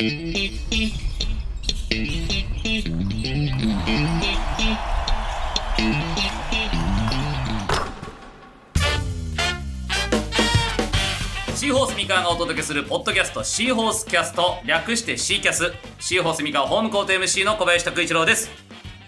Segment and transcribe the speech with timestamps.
[0.00, 15.70] シーホースミカがお届けするポッドキャストシーホースキャスト略してシーキャス。
[15.98, 18.48] シーホースミカホームコート MC の小林拓一郎です。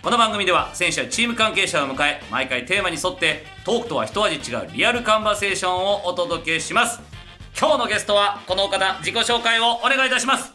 [0.03, 7.01] この番組では選手やチーム関係者を迎え毎回テーマに沿ってトークとは一味違うリアルカンバセーションをお届けします。
[7.59, 10.53] 今日のゲストはこの方自己紹介をお願いいたします。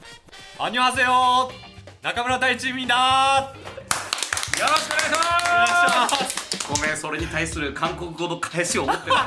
[0.59, 1.51] アニョハセヨ
[2.01, 9.19] 中村太一みだよろしくお願いしますごめんそれに対する韓国語の返しを持ってない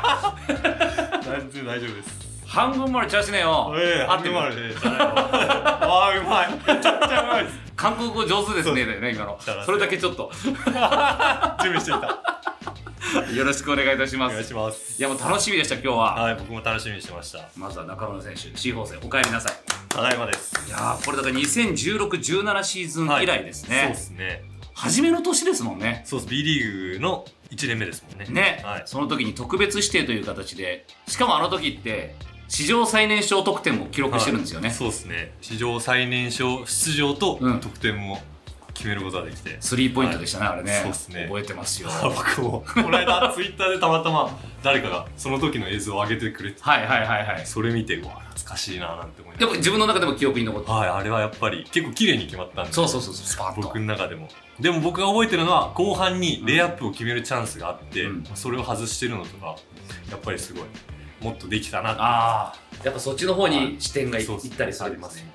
[0.53, 12.19] 大丈夫大丈夫です半分までチャーしねえよええ合ってるあであーうまいめちゃくちゃうまいです韓国語上手ですねだよね今のそれだけちょっと準備していた
[13.35, 14.33] よろしくお願いいたします。
[14.33, 14.99] お願いします。
[14.99, 16.15] いやもう楽しみでした今日は。
[16.15, 17.49] はい僕も楽しみにしてました。
[17.57, 19.53] まずは中村選手 C 法戦お帰りなさい。
[19.89, 20.53] ただいまです。
[20.67, 24.43] いやーこれだから2016-17シーズン以来ですね、そうですね。
[24.75, 26.03] 初めの年ですもんね。
[26.07, 26.31] そうです。
[26.31, 28.27] B リーグの1年目ですもんね。
[28.31, 28.83] ね、はい。
[28.87, 32.15] その時に特別指定という形でしかもあの時って
[32.49, 34.77] 史上最年少得点も記録してるんですよね、はい。
[34.77, 35.33] そうですね。
[35.41, 37.61] 史上最年少出場とうん。
[37.61, 38.23] 得点も
[38.81, 40.81] 決めることができて、スリーポイントでしたね、あれね。
[40.83, 41.25] そうっすね。
[41.27, 41.91] 覚えてますよ。
[41.91, 42.65] あ 僕も。
[42.67, 44.31] この間ツイッターでたまたま
[44.63, 47.47] 誰かがその時の映像を上げてくれてはいはいはいはい。
[47.47, 50.69] それ見てうわ懐かしいななんて思いながでも自分の中でも記憶に残って。
[50.69, 52.73] らはいあれはやっぱり結構綺麗に決まったんで。
[52.73, 53.61] そうそうそうそうスパッと。
[53.61, 54.29] 僕の中でも。
[54.59, 58.25] でも僕が覚えてるのは後半にレイアップを決めるチャンスがあって、うん。
[58.35, 59.57] それを外してるのとか
[60.11, 60.65] やっぱりすごい
[61.21, 62.01] もっとできたなって。
[62.01, 65.31] ああやっぱそっちの方に視点がい,、ったりするんありますね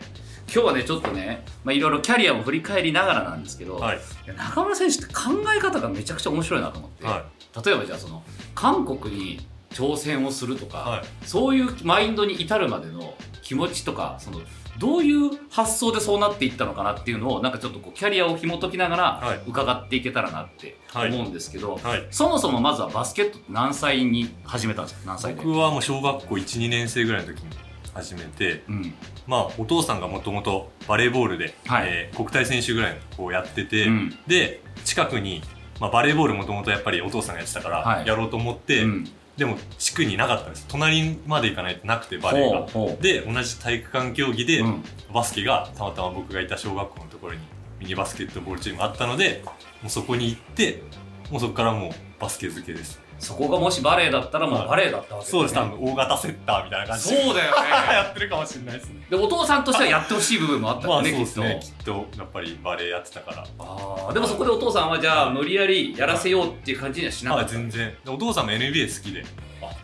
[0.53, 3.99] 今日はねちょっとねまあいろいろキャリアも振り返りながらなんですけど、はい。
[4.37, 5.13] 中村選手って考
[5.55, 7.25] え方がめちゃくちゃ面白いなと思って、は
[7.65, 11.03] 例えばじゃあその韓国に挑戦をするとか、はい。
[11.27, 14.41] そういうマインドに至るまでの気持ちとかその
[14.77, 19.37] どういう発想でそうなっていったのかなっていうのをなんかちょっとこうキャリアを紐解きながはい。
[19.37, 21.11] ら伺っていけたらなってはい。
[21.13, 22.07] 思うんですけど、はい。
[22.11, 25.07] そもそもまずはバスケット何歳に始めたんですか？
[25.07, 25.41] 何歳で？
[25.41, 27.47] 僕はもう小学校12年生ぐらいの時に
[27.95, 28.93] 始めてうん。
[29.25, 31.87] まあお父さんがもともとバレーボールで、はい。
[31.87, 34.17] えー国体選手ぐらいのこうやってて、うん。
[34.27, 35.41] で近くに、
[35.79, 38.07] まあ、バレーボールもともとやっぱりお父さんがやってたから、はい。
[38.07, 39.09] やろうと思って、うん。
[39.37, 40.65] でも地区になかったんです。
[40.67, 42.95] 隣まで行かないとなくてバレーが。
[43.01, 44.83] で同じ体育館競技で、うん。
[45.13, 47.39] バスケがたまたま僕がいた小学校のところに
[47.79, 49.41] ミニバスケットボールチームがあったので
[49.81, 50.83] もうそこに行って
[51.29, 55.55] もうそこからもうバスケ漬けですそこがもしバレエだったらもうバレエだったわけそうです。
[55.55, 57.67] 多ね分大型セッターみたいな感じでそうだよね。
[57.93, 59.05] やってるかもしれないですね。
[59.09, 61.93] でお父さんとしてはやってほしい部分もあったまあよね、そうですきっと。
[61.93, 63.45] ねきっとやっぱりバレエやってたから。
[63.59, 64.13] あー。
[64.13, 67.95] でもそこでお父さんはじゃあ無理やりやらせようっていう感じにはしなかった、はい全然。
[68.03, 69.25] でお父さんも NBA 好きで。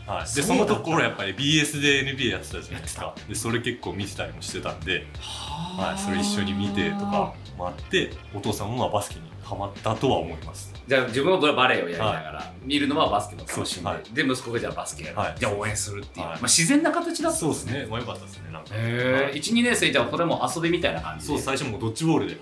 [0.06, 3.16] はい、でそのところやっぱり BS で NBA やってたじゃないですか。
[3.28, 10.73] でそれ結構見てたりもしてたんで、はい、それ一緒に見てとかもあってお父さんもまあバスケにハマったとは思います。
[10.88, 15.35] じゃあ自分はバレエをやりながら、見るのはバスケも楽しんで、はで息子がじゃあバスケやる、はい。
[15.38, 16.35] じゃあ応援するっていう、はい。
[16.35, 17.85] まあ、自然な形だったそうですね。
[17.90, 18.69] まあよかったですねなんか。
[18.73, 21.34] へえ12年生じゃあこれも遊びみたいな感じで。
[21.34, 22.38] そう最初もうドッジボールで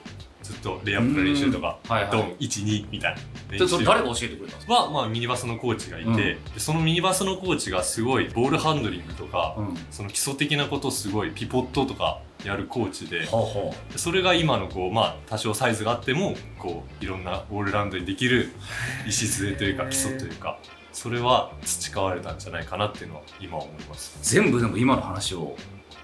[0.49, 1.91] ずっとレイアップの練習とかうん。
[1.91, 2.11] はいはい。
[2.11, 6.15] ドン12みたいなでそれ誰が教えてくれたんですか、は、まあ、ミニバスのコーチがいて、うん。
[6.15, 18.51] でそのミニバスのコーチがすごいボールハンドリングとか、うん、その基礎的なことをすごいピポットとかやるコーチでほうほそれが今のこうまあ多少サイズがあってもこういろんなオールラウンドにできる
[19.07, 20.57] 礎というか基礎というか
[20.93, 24.17] それは培われたんじゃないかなっていうのは今は思います。
[24.19, 25.55] う全部でも今の話を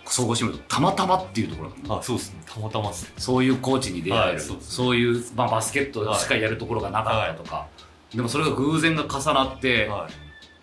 [0.07, 1.97] 総合してみるとたまたまっていうところ。
[1.97, 2.41] あそうですね。
[2.45, 3.13] たまたまですね。
[3.17, 4.71] そういうコーチに出会える、はいそうです。
[4.71, 7.67] そういう、まあ、バスケットしかやるところがなかったとか、
[8.13, 10.07] でもそれが偶然が重なって、は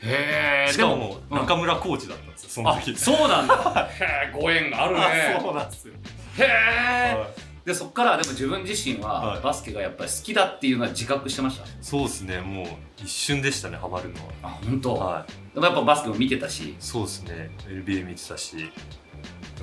[0.03, 3.89] へえいしかも中村コーチだったんですよそのあ時そうなんだ。
[3.91, 5.01] へえご縁があるね。
[5.39, 5.95] あそうなんですよ。
[6.39, 7.29] へえ、はい。
[7.65, 9.41] でそっからでも自分自身ははい。
[9.43, 12.41] バスケがやっぱり好きだっていうのは自覚してました、そうですね。
[12.41, 12.67] もう
[12.99, 15.55] 一瞬でしたねハマるのあ本当、ははい。
[15.55, 16.75] でもやっぱバスケも見てたし。
[16.81, 17.51] そうですね。
[17.69, 18.73] NBA 見てたし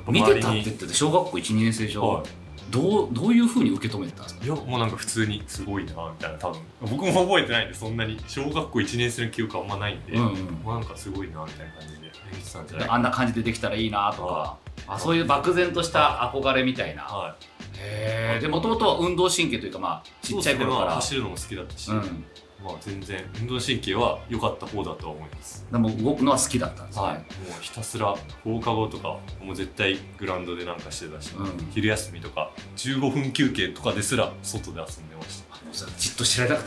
[0.08, 2.24] 見てたって言ってて小学校12年生でしょ、はい。
[2.70, 4.46] どうどういうふうに受け止めてたんですか？
[4.46, 6.62] いやもうなんか普通にすごいなみたいな多分。
[6.82, 8.18] 僕も覚えてないんでそんなに。
[8.28, 10.62] 小学校1年生の記憶はあんまないんで、うんうん。
[10.64, 12.12] まあなんかすごいなみたいな感じで
[12.54, 12.88] たんじゃない？
[12.88, 14.28] かあんな感じでできたらいいなとか。
[14.28, 14.58] は
[14.88, 17.36] あそういう漠然とした憧れみたいな、なは
[17.78, 22.26] へえでもともとは運動神経というかまあいちっちゃい頃から、走るのも好きだったし、うん
[22.64, 25.66] まあ全然運動神経は良かった方だとは思います。
[25.72, 31.72] でも動くのは好きだったんですね、はい、もうひたすら放課後とかもう絶対グラウンドでなんかしてたし、うん。
[31.72, 36.66] 昼休みとか15分休憩とかですら外で遊んでましもうさじっと知られたかっ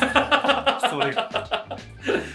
[0.00, 0.80] た。
[0.80, 1.78] た それが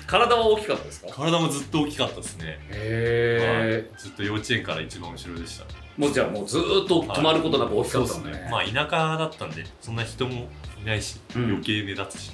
[0.07, 1.07] 体は大きかったですか？
[1.11, 2.59] 体もずっと大きかったですね。
[2.69, 3.99] へはい。
[4.01, 5.65] ずっと幼稚園から一番後ろでした。
[5.97, 10.49] もうじゃあもうずーっと止まることなく大きかったもんね,、まあ田舎だったんでそんな人も
[10.81, 11.45] いないし、うん。
[11.45, 12.31] 余計目立つし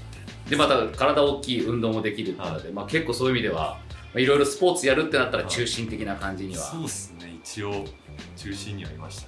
[0.51, 3.79] でまた体大きい運動もできるってので、まあ、結構そういう意味では
[4.13, 7.39] まあいろいろスポーツやるってなったら中心的な感じには、そうっすね。
[7.41, 7.85] 一応
[8.35, 9.27] 中心にはいました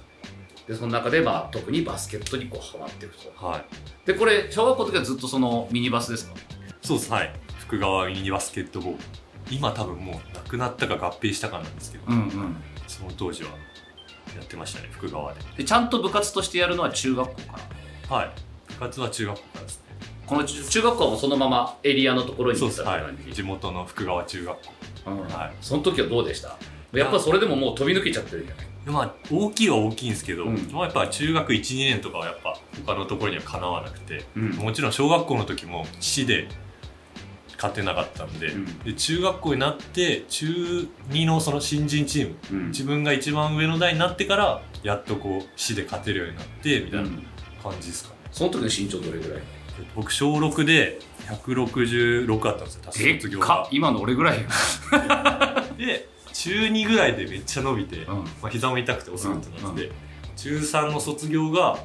[0.68, 3.32] でその中でまあ特にバスケットにこうハマっていくと。
[3.46, 3.64] はい。
[4.06, 6.34] でこれ小学校の時はずっとそのミニバスですか？
[6.82, 7.10] そうです。
[7.10, 7.32] はい。
[7.58, 8.98] 福川ミニバスケットボール。
[9.50, 12.56] 今多分もうなくなったか合併したかなんですけど、んうん。
[12.86, 13.50] その当時は
[14.36, 15.40] やってましたね福川で。
[15.56, 17.58] でちゃんと部活としてやるのは中学校か
[18.10, 18.30] なはい。
[18.68, 19.83] 部活は中学校からですね
[20.26, 24.72] この中中学校はもうそのままエリアのところに行って感じ、はい、地元の福川中学校。
[25.06, 25.20] うん。
[25.20, 25.52] はい。
[25.60, 26.56] その時はどうでした？
[26.92, 30.70] やっぱそれでももう飛び抜けちゃってるじゃないまあ大きいは大きいんですけど、うん。
[30.72, 34.50] まあやっぱ中学12年とかはやっぱ他のところにはかなわなくてうん。
[34.52, 36.48] もちろん小学校の時も市で
[37.56, 38.78] 勝てなかったんで,、うん。
[38.80, 42.66] で中学校になって中2のその新人チームうん。
[42.68, 47.08] 自分が一番上の代になってからやっとこう市で勝てるようになってみたいな
[47.62, 49.42] 感じですかね、その時の身長どれぐらい？
[49.94, 50.98] 僕小6で
[51.28, 53.40] 166あったんですよ確かで卒業
[53.70, 54.48] 今の俺ぐらいよ、
[55.78, 58.16] で中2ぐらいでめっちゃ伸びて、うん。
[58.18, 59.90] まあ、膝も痛くておすぐってなって、
[60.36, 61.78] 中3の卒業が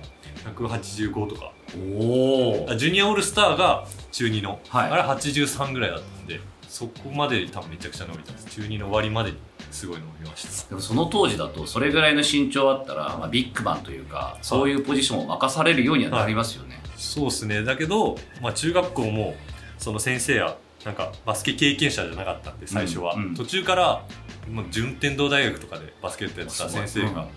[0.56, 1.54] 185とか。
[1.78, 4.90] おおあジュニアオールスターが中2の、はい。
[4.90, 8.48] あれ83ぐらいだったんでそこまで多分めちゃくちゃ伸びたんです。
[8.48, 9.38] 中2の終わりまでに
[9.70, 10.70] すごい伸びました。
[10.70, 17.64] でもその当時だとそれぐらいの身長あったら、まあ、ビッグマンというかそういうポジションを任されるようにはなりますよね、そうですね。
[17.64, 19.36] だけど、まあ、中学校も
[19.78, 23.36] その先生やなんかバスケ経験者じゃなかったんで最初は、うんうん。
[23.36, 24.06] 途中から
[24.52, 27.28] もう順天堂大学とかでバスケットやってた先生が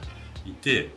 [0.45, 0.91] いて、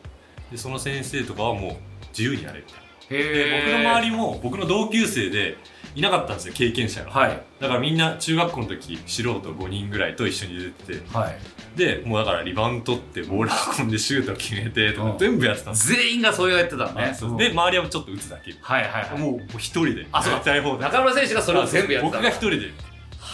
[0.51, 1.75] でその先生とかはもう
[2.09, 2.85] 自由にやれみたいな。
[3.07, 5.57] で僕の周りりも僕の同級生で
[5.95, 7.41] いなかったんですよ経験者が、はい。
[7.59, 11.17] だからみんな中学校の時素人5人ぐらいと一緒に出てて。
[11.17, 11.37] はい。
[11.77, 13.49] でもうだからリバウンド取ってボール
[13.79, 15.11] 運んでシュート決めてとうん。
[15.13, 17.15] か全部やってたんですよ、全員がそうやってたのね。
[17.17, 18.53] そうで周りはちょっと打つだけ。
[18.61, 19.19] はいはいはい。
[19.19, 20.07] もう一人で。
[20.11, 20.33] あそう
[20.79, 22.71] 中村選手がそれを全部やってた僕が一人で。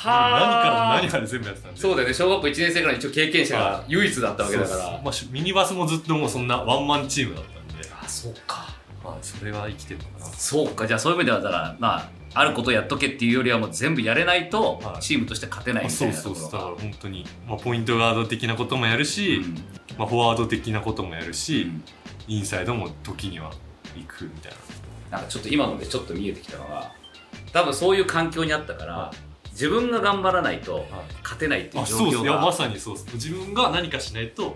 [0.04, 1.80] 何はから何まで全部やってたんで。
[1.80, 2.14] そうだよね。
[2.14, 5.02] 小学校1年生から一応経験者が唯一だったわけだから。
[5.04, 7.90] まあしミニバスもずっともうそんなワンマンチームだったんで。
[8.02, 8.68] あそうか。
[9.04, 10.34] まあそれは生きてるのかな。
[10.34, 10.88] そうか。
[10.88, 15.02] じゃあそういう意味ではだからまああることをやっとけっていうよりはもう全部やれないとはい。
[15.02, 16.52] チームとして勝てないあみたいうなそそうところが。
[16.52, 19.56] そうだから本当に、まあ、ポイントガード的なこともやるし、うん。
[19.98, 21.84] まあ、フォワード的なこともやるし、うん。
[22.28, 23.52] インサイドも時には
[23.96, 24.52] 行くみたい
[25.10, 25.18] な。
[25.18, 26.94] なんかちょっと今のでちょっと見えてきたのは
[27.52, 29.14] 多分そういう環境にあったから、は
[29.52, 30.86] 自分が頑張らないと
[31.22, 34.56] 勝てないっていう状況がいやまさにそうです自分が何かしないと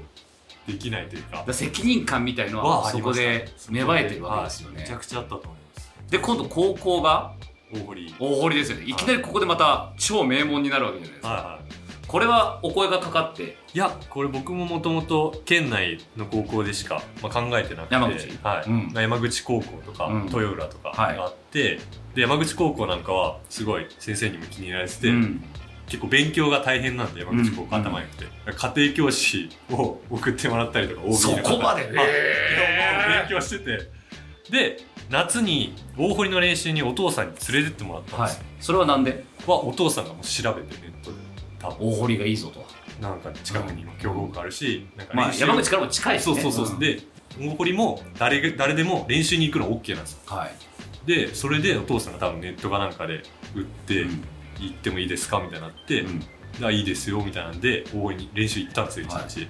[0.65, 1.45] できないというか。
[1.53, 4.75] 責任感みたいのははそこで芽生えてるわけですよはい。
[4.77, 5.91] めねちゃくちゃあったと思います。
[6.09, 7.33] で今度高校が
[7.79, 8.15] 大堀。
[8.19, 8.85] 大堀ですよね。
[8.85, 8.93] い。
[8.93, 12.07] きなりここでまた超名門になるわけじゃないですか、はいはい。
[12.07, 13.57] これはお声がかかって？
[13.73, 18.27] いやこれ僕ももともと県内の高校でしか、まあ、考えてなくて山口。
[18.43, 18.69] はい。
[18.69, 18.89] うん。
[18.93, 20.23] まあ山口高校とか、うん。
[20.25, 21.17] 豊浦とかはい。
[21.17, 21.79] があって、
[22.13, 25.43] で山口高校なんかはすごい先生にも気に入られてて、うん。
[25.87, 27.81] 結構勉強が大変なんで山口高校うん。
[27.81, 28.25] 頭良くて、
[28.55, 31.93] 家庭教師を送ってもらったりとか OB のそ方こまではい。
[32.07, 33.91] へー勉強してて。
[34.49, 34.77] で
[35.09, 38.39] 夏に大堀の練習にお父さんに連れてってもらったんはいです。
[38.39, 39.23] よ、それはなんで？
[39.45, 41.17] はお父さんがもう調べてネットで
[41.59, 41.77] 多分。
[41.87, 42.65] 大堀がいいぞと。
[43.01, 46.41] なんか近くにも強豪校あるし、なんかまあ山口からも近いしね。
[46.41, 47.01] そうそうそう、んで
[47.39, 50.19] 大堀も誰が誰でも練習に行くの OK なんですよ。
[50.25, 50.55] はい。
[51.05, 53.23] でそれでお父さんが多分ネットかなんかで
[53.55, 54.23] 売って、うん。
[54.57, 55.41] 行ってもいいですか？
[55.41, 56.65] みたいになって、うん。
[56.65, 59.47] あいいですよみたいなんで大堀に練習行ったんですよ一日、はい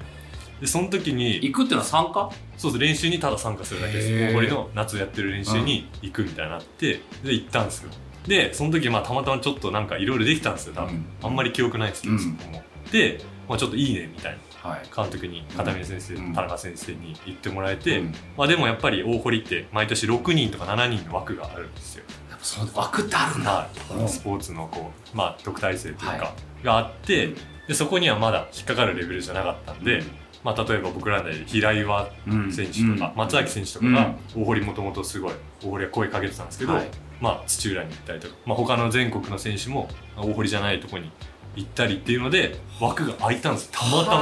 [0.61, 2.29] でその時に行くっていうのは参加？
[2.57, 4.31] そうです練習にただ参加するだけです。
[4.31, 7.91] 大堀の夏やってる練習に行くみたいになってで行ったんですよ。
[8.27, 10.73] でその時まあたまたまちょっとなんかいろいろできたんですよ。
[10.73, 11.05] 多分、うん。
[11.21, 12.19] あんまり記憶ないですけど、うん。
[12.19, 12.63] そこも。
[12.91, 14.69] で、まあ、ちょっといいねみたいな。
[14.69, 14.81] はい。
[14.95, 16.33] 監督に片峰先生、うん。
[16.33, 18.15] 田中先生に言ってもらえて、うん。
[18.35, 23.67] まあ、でもやっぱり大堀って毎年6人とか7人の枠があるんですよ、やっぱその枠ってあるんだ。
[24.07, 26.33] スポーツのこう、まあ、特待生というか、は
[26.63, 27.33] があって
[27.67, 30.03] でそこにはまだ引っかかるレベルじゃなかったんで、
[30.45, 35.33] まあ、例えば僕らで平岩うん選手とか、うん松崎選手とかが大堀もともとすごい
[35.63, 36.87] 大堀は声かけてたんですけど、はい。
[37.19, 41.09] まあ、土浦に行ったりとか、まあ、他の全国の選手も大堀じゃないとこに
[41.55, 44.19] 行ったりっていうので枠が空いたんですたまたま。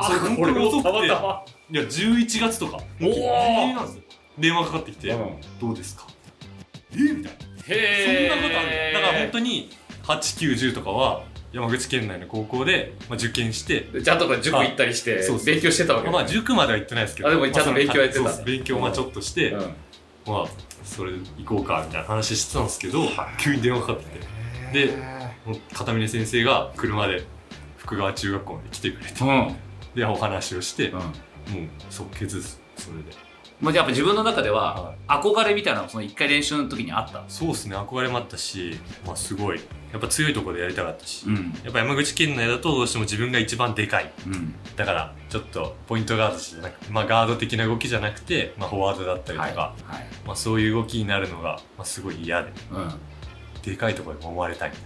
[0.00, 0.82] まそれ遅くて。
[0.82, 1.44] たまたま。
[1.70, 2.76] いや11月とか。
[2.76, 2.82] おー。
[3.00, 4.02] ギリギリなんですよ
[4.38, 5.40] 電話かかってきて、うん。
[5.60, 6.06] どうですか？
[6.92, 7.28] えみたいな。
[7.66, 8.92] そんへなことある。
[8.94, 9.70] だから本当に
[10.04, 11.24] 8910とかは
[11.56, 18.22] 山口県内の高校で、まあ、受験してにちゃんとか塾行ったりしてそうそう勉強してたわけまあ、まあ塾までは行ってないですけどあでもちゃんと勉強やってた。
[18.22, 19.60] まあ勉強まあちょっとして、うん。
[20.26, 20.46] まあ
[20.84, 23.08] それ行こうかみたいな話してたんですけど、
[23.38, 24.86] 急に電話かかってきて。
[24.86, 24.98] で
[25.72, 27.24] 片峰先生が車で
[27.78, 29.24] 福川中学校まで来てくれて。
[29.24, 29.56] うん。
[29.94, 30.98] でお話をして、うん。
[30.98, 31.10] もう
[31.88, 33.25] 即決ですそれで
[33.60, 37.24] もうやっぱ自分の中では憧れみたいなのその一回練習の時にあった。
[37.28, 37.76] そうですね。
[37.76, 39.60] 憧れもあったし、まあ、すごい。
[39.92, 41.54] やっぱ強いところでやりたかったし、ん。
[41.64, 44.12] やっぱ山口県内だとどうしても自分が一番でかい。
[44.26, 44.54] うん。
[44.76, 49.54] だからちょっとポイントガードじゃなくて、まあ、ガード的な動きじゃなくて、まあ、フォワードだったりとか、はい。
[49.54, 50.06] はい。
[50.26, 52.52] まあ、そういう動きになるのが、まあ、すごい嫌で。
[52.70, 52.86] うん。
[52.86, 52.96] は
[53.62, 54.76] でかいところで思われたいみ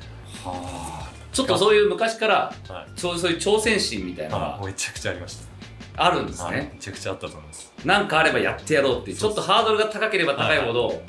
[0.46, 1.10] あ。
[1.32, 2.76] ちょっとそういう昔からたい。
[2.76, 5.50] な、はいそういう挑戦心みたいなのがあめちゃくちゃありました。
[5.96, 6.56] あるんですはい。
[6.56, 11.02] ねめちゃくちゃあったと思いますなんかあればやってやろうっていうちょっとハードルが高ければ高いほど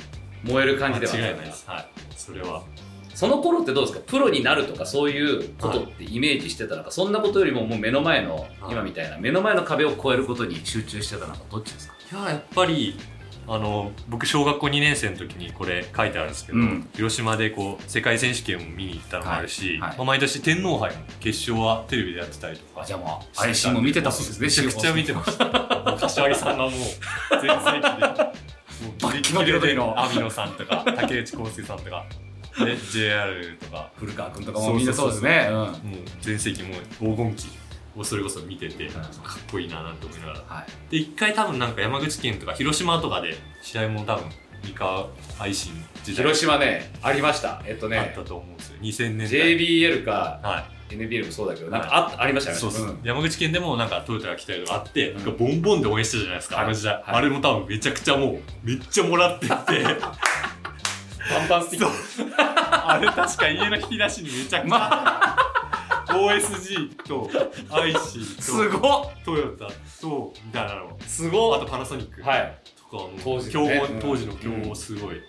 [0.44, 1.68] 燃える感じではないです。
[1.68, 1.86] はい。
[2.16, 2.64] それは。
[3.14, 4.04] その頃ってどうですか？
[4.08, 8.48] プロになるとかそういうことってイメージしてたのか、そんなことよりももう目の前の、はい。
[8.72, 11.42] 今みたいな目の前の壁を越えることに集中してたのか？
[11.52, 11.96] どっちですか？
[12.12, 12.98] いややっぱり
[13.54, 16.90] あの僕小学校2年生の時にこれ書いてあるんですけど、うん。
[16.94, 19.98] 広島でこう世界選手権を見に行ったのもあるし、はいはい。
[19.98, 25.46] まあ毎年天皇杯の決勝はテレビでやってたりとかあじゃあもう配信も見てたんですねめちゃくちゃ見てました。
[26.00, 26.72] 柏木さんがもう
[27.42, 28.14] 全盛期でも
[28.98, 30.02] うバッキバキの時の。
[30.02, 32.06] 網野さんとか竹内康介さんとか。
[32.58, 33.92] で JR とか。
[33.98, 35.50] 古川君とかもみんなそうですね。
[36.22, 37.61] 全盛期もう黄金期
[37.96, 39.04] をそれこそ見てて、んかっ
[39.52, 40.40] こいいななんて思いながら。
[40.48, 40.92] はい。
[40.92, 44.26] で一回多分なんか山口県とか広島とかで試合も多分
[44.64, 47.62] 三河配信時代広島ねありました。
[47.66, 48.78] えっとあねったと思うんですよ。
[48.82, 49.58] 2000年代。
[49.58, 52.62] JBL かは NBL もそうだけどなんかあ,、ありましたい、よね。
[52.62, 53.00] そうそう、ん。
[53.04, 55.16] 山口県でもなんかトヨタが来たりとかあって、うん。
[55.18, 56.66] なんかボンボンで応援してたじゃないですか、はい。
[56.66, 57.04] あの時代、はい。
[57.08, 59.52] あれも多分めちゃくちゃもうめっちゃもらってて。
[61.32, 61.92] パンパンスティック。
[62.38, 65.36] あれ確か家の引き出しにめちゃくちゃ、
[66.14, 67.30] OSG と
[67.70, 69.12] IC すとごっ。
[69.24, 69.68] トヨタ
[70.02, 70.98] とみたいなの。
[71.08, 71.58] すごっ。
[71.58, 72.58] あとパナソニックはい。
[72.78, 73.12] とかも。
[73.24, 73.88] 当時のね。
[73.92, 74.00] うん。
[74.00, 75.22] 当時の強豪すごい、や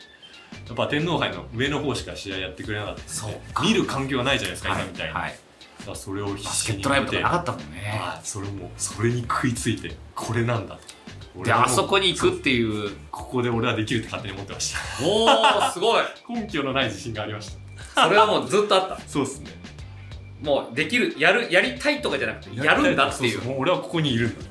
[0.72, 4.82] っぱ天皇杯の上の方しか試合やってくれなかったそう見る環境がないじゃないですか、はい。
[4.82, 5.34] 今みたいに、はい。
[5.86, 7.98] だそれを必バス死にケットライブとかなかったもんね。
[8.00, 8.26] はい。
[8.26, 10.80] それもそれに食いついてこれなんだと。
[11.34, 12.90] 俺であそこに行くっていう。
[13.10, 14.78] ここで俺はできるって勝手に思ってました。
[15.04, 16.04] おおすごい。
[16.28, 17.56] 根拠のない自信がありまし
[17.94, 18.04] た。
[18.04, 19.00] それはもうずっとあった。
[19.08, 19.61] そうですね
[20.42, 23.42] もうできるやるやりたいとかじゃなくてやるんだっていう。
[23.42, 24.44] もう俺はここにいるんだ。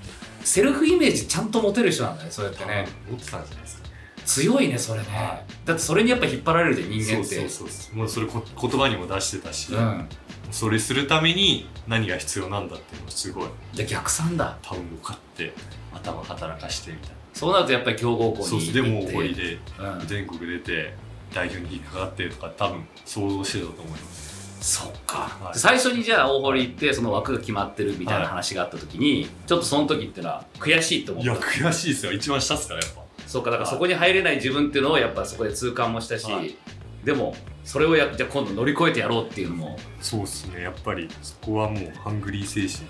[0.43, 2.87] セルフイメージちゃんと持てる人なんだねそうやってね。
[3.07, 3.87] 思ってたんじゃないですか。
[4.25, 5.05] 強いねそれね。
[5.09, 7.35] はだってそれにやっぱ引っ張られるじゃん人間って。
[7.35, 10.07] そうそうそうもうそれこ言葉にも出してたし、うん。
[10.51, 13.49] それするために何が必要なんだっていうのをすごい。
[13.73, 14.57] じゃあ逆算だ。
[14.61, 15.53] タオルを買って
[15.93, 20.07] 頭働かしてみたいそうなるとやっぱり強豪校になそうそうでも行って堀でうん。
[20.07, 20.93] 全国出て
[21.33, 24.20] 代表に引っかかってとか多分想像してたと思います
[24.61, 25.57] そっか、はい。
[25.57, 31.31] 最初にじゃあ大堀行ってその枠が決まってるみたいな話があった時に、ちょっとその時ってのは悔しいと思った。
[31.31, 32.13] いや悔しいですよ。
[32.13, 33.01] 一番下っすからやっぱ。
[33.25, 36.55] そうかだからそこに入れない自分っていうのをやっぱそこで痛感もしたし、はい。
[37.03, 39.79] でもそれをやじゃあ今度乗り越えてやろうっていうのも。
[39.99, 40.61] そうっすね。
[40.61, 42.87] やっぱりそこはもうハングリー精神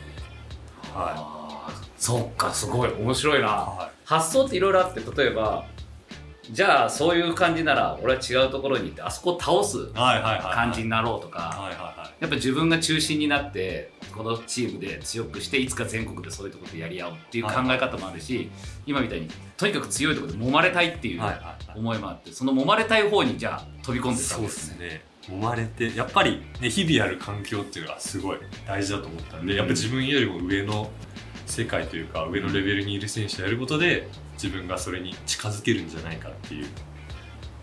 [0.94, 2.92] はあーそっかすごい。
[2.92, 5.66] 面白いな、は発想っていろいろあって例えば
[6.52, 11.70] じゃあそういう感じなら俺は違うところに行ってあそこを倒す感じになろうとか、
[12.20, 18.52] やっぱ自分が中心になってこのチームで強くしていつか全国でそういうところでやり合うっていう考え方もあるし、
[18.86, 21.22] 今みたいにとにかく強いところで揉まれたいっていう
[21.76, 24.76] 思いもあってその揉まれたい方にじゃあ飛び込んでったそうでわけですね。
[24.76, 25.38] すね。
[25.38, 30.90] 揉まれてやっぱりね日々やる環境っていうのがすごい大事だと思ったんで、うんやっぱ自分よりも上の
[31.46, 34.08] 世界というか上のレベルにいる選手とやることで
[34.42, 36.68] 自分がそれに近づけるんじゃないかっていう。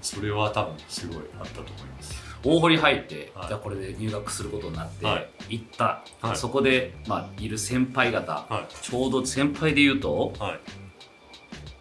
[0.01, 2.23] それは多分すごいあったと思います。
[2.45, 3.49] 大堀入って、はい。
[3.49, 5.31] じゃあこれで入学することになって、はい。
[5.49, 6.37] 行った、はい。
[6.37, 10.61] そこで、まあ、いる先輩方、はちょうど先輩で言うといはい。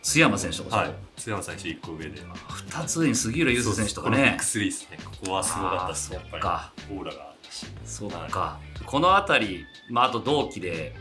[0.02, 0.96] 津山選手とかさ、はい。
[1.16, 2.20] 津山選手1個上で。
[2.20, 4.18] 2つ上に杉浦雄星選手とかね。
[4.18, 5.00] ですこの X3 ですね。
[5.06, 6.16] ここはすごかったですね。
[6.16, 6.98] やっぱり。
[6.98, 7.68] オーラがあったし。
[7.86, 10.96] そうか、この辺り、まあ、あと同期で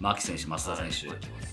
[0.00, 1.45] 牧選手増田選手、はい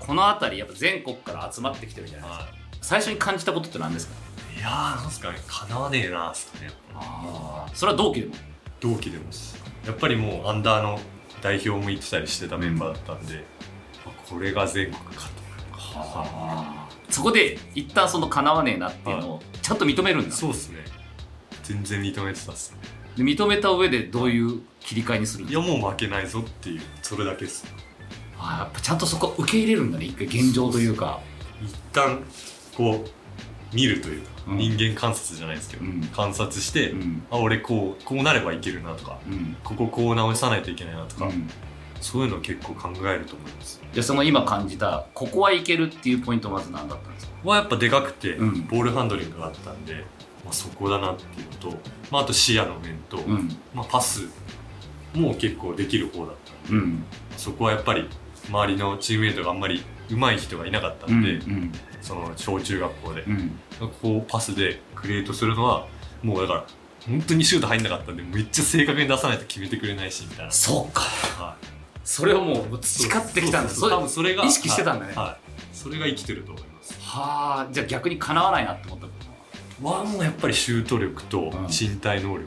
[0.00, 4.14] この辺りやっぱ全国から集まってきてるじゃないですか、は最初に感じたことって何ですか？
[4.56, 5.38] い、いやーなんすかね。
[5.46, 8.34] かなわねえなーっすかねああそれは同期でも？
[8.80, 9.24] 同期でも
[9.86, 10.98] やっぱりもうアンダーの
[11.42, 13.44] 代表も行ってたりしてたメンバーだったんで、
[14.28, 15.40] これが全国かと
[17.10, 20.78] そこで一旦そのかなわねえなっていうのをちゃんと認めるんだ、そうっすね。
[21.62, 22.78] 全然認めてたっすね。
[23.16, 26.80] で認めた上でどういう切り替えにするんいやもう負けないぞっていう。
[27.02, 27.64] それだけです
[28.42, 31.20] あーやっぱちゃんとそこ受け入れるんだね一回現状というか。
[31.62, 32.22] 一旦
[32.76, 34.56] こう見るというか、うん。
[34.56, 36.00] 人間観察じゃないですけど、うん。
[36.14, 37.22] 観察して、うん。
[37.30, 39.56] あ俺こうこうなればいけるなとかうん。
[39.62, 41.50] こここう直さないといけないなとか、うん。
[42.00, 43.82] そういうの結構考えると思います。
[43.92, 47.32] じゃあその今感じたここはいけるっていうポイントまず何だったんですか？
[47.44, 48.66] はやっぱでかくて、うん。
[48.66, 50.04] ボールハンドリングがあったんで
[50.42, 51.78] まあ、そこだなっていうのと、
[52.10, 53.54] まあ、あと視野の面と、うん。
[53.74, 54.26] まあ、パス
[55.14, 57.04] も結構できる方だったんでうん。
[57.36, 58.08] そこはやっぱり
[58.48, 63.58] 周りのチームメイトがあんまり上手い人がいなかったうんんで、うんその小中学校で、うん。
[64.02, 65.86] こうパスでクリエイトするのは
[66.22, 66.64] もうだから
[67.06, 71.02] 本当にシュート入んなかったんでめっちゃ正確に出さないと決めてくれないしみたいな、そうか。
[71.02, 71.66] はい。
[72.04, 73.70] それをもう培ってきたんだ。
[73.70, 75.06] そうそう多分それが意識してたんだ。
[75.06, 75.76] ねはいはい。
[75.76, 76.98] それが生きてると思います。
[77.02, 79.06] はあじゃあ逆にかなわないなって思った
[79.86, 82.44] はもうやっぱりシュート力とん身体能力。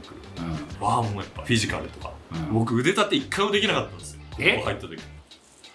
[0.80, 4.22] うはもうやっぱフィジカルとか、ん、うん、僕腕立て一回もできなかったんですよ。
[4.40, 4.56] え？
[4.58, 5.02] 高校入った時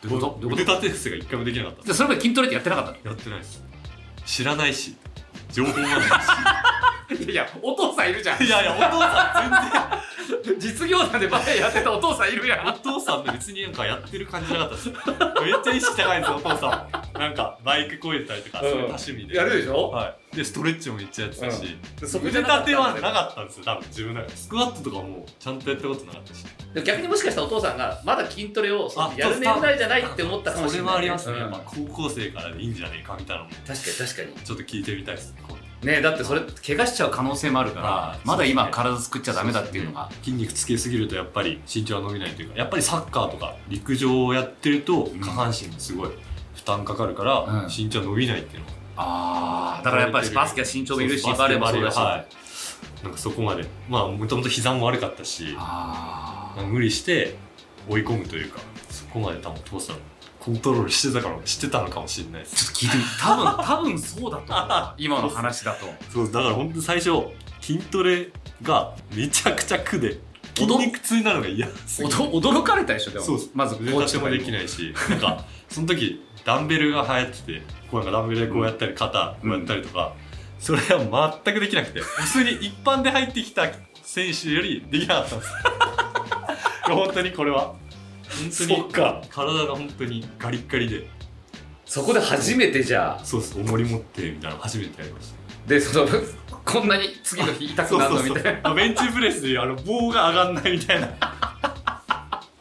[0.02, 1.94] どういうこと腕立て伏せが一回もできなかった。
[1.94, 2.98] それまで筋トレってやってなかったの？
[3.04, 3.62] やってないです。
[4.26, 4.96] 知らないし。
[5.52, 5.98] 情報もない
[7.10, 8.38] いやいやお父さんいるじゃん。
[8.38, 10.02] しいやいやお父さ
[10.58, 12.64] 実業団でバレエやってたお父さんいるやん。
[12.64, 14.88] 全然お父さんって別になんかやってる感じなかったです。
[14.90, 14.96] めっ
[15.64, 17.14] ちゃ意識高いんですよお父さん。
[17.14, 19.36] もなんかバイクこいでたりとか、うんそういう多趣味で。
[19.36, 19.90] やるでしょ？
[19.90, 20.36] はい。
[20.36, 24.36] でストレッチもめっちゃやってたし、でそこじ腕立てはなかったんですよ多分自分の中で。
[24.36, 26.44] スクワットとかもちゃんとやったことなかったし。
[26.84, 31.86] 逆にもしかしたらお父さんがまだ筋トレをやる年代じゃないって思ったかもしれない、それもありますね、うん。
[31.88, 33.54] 高校生からでいいんじゃねえかみたいなのも。
[33.66, 34.44] 確かに確かに。
[34.44, 35.42] ちょっと聞いてみたいですね
[35.82, 40.10] ねだってそれ怪我しちゃう可能性もあるから、はいまだ今体作っちゃダメだっていうのが。
[40.22, 45.20] 筋肉つけすぎるとやっぱり身長は伸びないというかやっぱりサッカーとか陸上をやってるとん。
[45.20, 46.10] 下半身にすごい
[46.54, 47.68] 負担かかるからうん。
[47.68, 48.72] 身長伸びないっていうのが。
[48.96, 52.26] ああだからやっぱりバスケは身長もいるしバレーもそうだし、は
[53.02, 53.04] い。
[53.04, 53.64] なんかそこまで。
[53.88, 55.56] まあもともと膝も悪かったし
[56.66, 57.36] 無理して
[57.88, 59.96] 追い込むというかそこまで多分父さん
[60.48, 62.56] コントロールしてたから知ってたのかもしれないです。
[62.56, 65.86] ちょっと聞いてみ多分多分そうだと思う 今の話だと。
[66.10, 67.10] そうだから本当最初
[67.60, 68.30] 筋トレ
[68.62, 70.18] がめちゃくちゃ苦で
[70.54, 71.68] 筋肉痛になるのが嫌。
[71.86, 73.24] すぎて驚驚かれたでしょでも。
[73.26, 80.14] そうまず腕立てもできないいしなんかその時ダンベルが流行っててこうなんかダンベルでこうやったり肩こうやったりとか、
[80.58, 83.66] それは全くできなくて普通に一般で入ってきた
[84.02, 85.50] 選手よりできなかったんです。
[86.88, 87.74] 本当にこれは
[88.28, 89.22] 本当そにっか。
[89.30, 91.08] 体が本当にガリッガリで。
[91.84, 93.24] そこで初めてじゃあ。
[93.24, 95.38] そうです重り持ってみたいなの初めてやりました。
[95.68, 96.08] でその
[96.64, 98.22] こんなに次の日痛くなるの？
[98.22, 98.70] みたいな。
[98.70, 101.08] あベンチプレスであの棒が上がんないみたいな。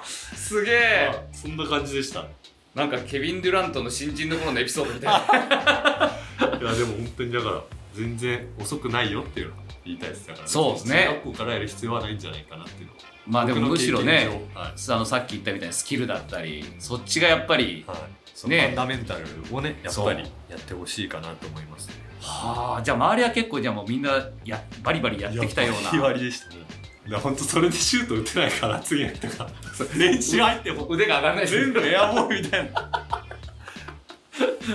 [0.03, 1.12] すげえ。
[1.12, 2.21] あそんな感じでした。
[2.21, 2.30] い
[2.75, 6.12] なんかケビン・デュラントの新人の頃のエピソードみたいな。
[6.67, 11.08] やでも本当にだから全然遅くないよっていうのは言いたいですだからそうですね。
[11.08, 14.74] 中学校からやる必要はないんじゃないかなっていうのはまあでもむしろねはい。
[14.90, 17.98] あのさっき言ったみたいなスキルだったりそっちがやっぱりはい、
[18.34, 21.94] そのねファンダメンタルをねやっぱりやってほしいかなと思いますね。
[22.22, 24.12] はあじゃあ周りは結構じゃあもうみんな
[24.44, 29.50] やバリバリやってきたようバリバなリでしたもういや本当それでシュート打てないから次の人が
[29.96, 32.92] 練習入っても腕が上がらない全部エアボールみたいな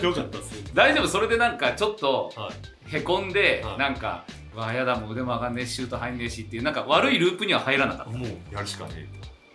[0.01, 2.51] よかったっすね大丈夫それでなんかちょっとは
[2.91, 9.09] いへこんで、はいなんか「うわやだもう腕も上がんねえしシュート入んねえし」っていうなんか悪いループには入らなかった、もうやるしかねえ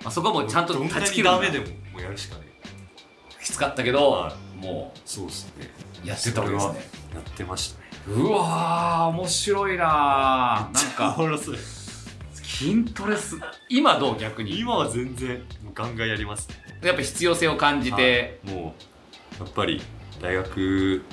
[0.04, 1.32] まあ、そこはもうちゃんとどんなに断ち切るんだ。
[1.34, 5.70] ダメでももうやるしかねえきつかったけど、はもそうっすね。
[6.04, 6.74] うやってたわけですね。
[7.16, 7.88] やってましたね。
[8.08, 10.74] うわー面白いなー。
[10.74, 11.18] なんか
[12.44, 13.38] 筋トレす
[13.70, 14.60] 今どう逆に？
[14.60, 16.56] 今は全然もうガンガンやりますね。
[16.84, 18.76] やっぱ必要性を感じて、も
[19.40, 19.82] うやっぱり
[20.22, 21.04] 大学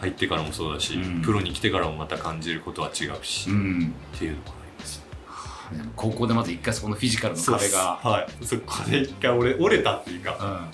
[0.00, 1.22] 入ってからもそうだし、うん。
[1.22, 5.04] プロに来てからもまた感じることは違うし、っん、ていうのがあります。
[5.96, 7.98] 高校でまず一回そこのフィジカルの壁が。
[8.02, 8.44] はい。
[8.44, 10.70] そこで一回折れ折れたっていうか、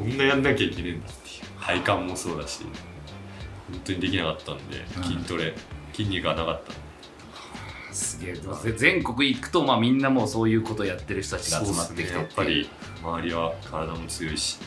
[0.00, 0.06] うん。
[0.08, 1.82] こんなやんなきゃいけねえんだっていう。
[1.82, 2.62] 体幹もそうだし
[3.70, 5.04] 本当にできなかったんで、うん。
[5.04, 5.54] 筋トレ
[5.92, 8.72] 筋肉がなかったんすげえ。
[8.76, 12.18] 全国行くと、まあ、みんなもうそういうことやってる人たちが集まってきてね。
[12.18, 12.70] やっぱり
[13.02, 14.58] 周りは体も強いし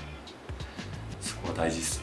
[1.21, 2.02] そこは大事ですよ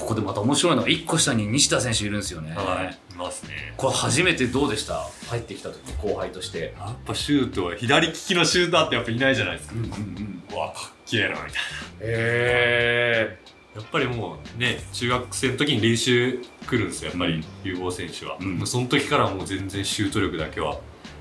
[0.00, 3.74] ここでまた面白いのが1個下に西田選手いるんですよね、はいいますね。
[3.76, 5.06] これ初めてどうでした？
[5.28, 6.74] 入ってきた時後輩として。
[6.78, 10.42] やっぱシュートは左利きのシューターってやっぱいないじゃないですか、うんうんうん。
[10.50, 11.52] うわかっけえなみたいな。
[12.00, 13.38] へ
[13.76, 18.66] やっぱりもうね中学生の時に練習来るんですよやっぱり有望選手は、うん。
[18.66, 20.80] その時からもう全然シュート力だけは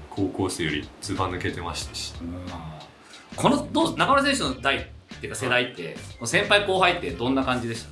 [0.10, 2.14] 高校生よりずば抜けてましたし。
[3.36, 7.90] このどう中村選手の代っていうか世代って先輩後輩ってどんな感じでした？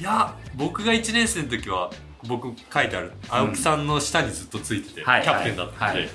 [0.00, 1.90] いや僕が1年生の時は
[2.26, 5.22] 僕書いてある青木さんの下にずっとついてて、はい。
[5.22, 6.08] キャプテンだったんで、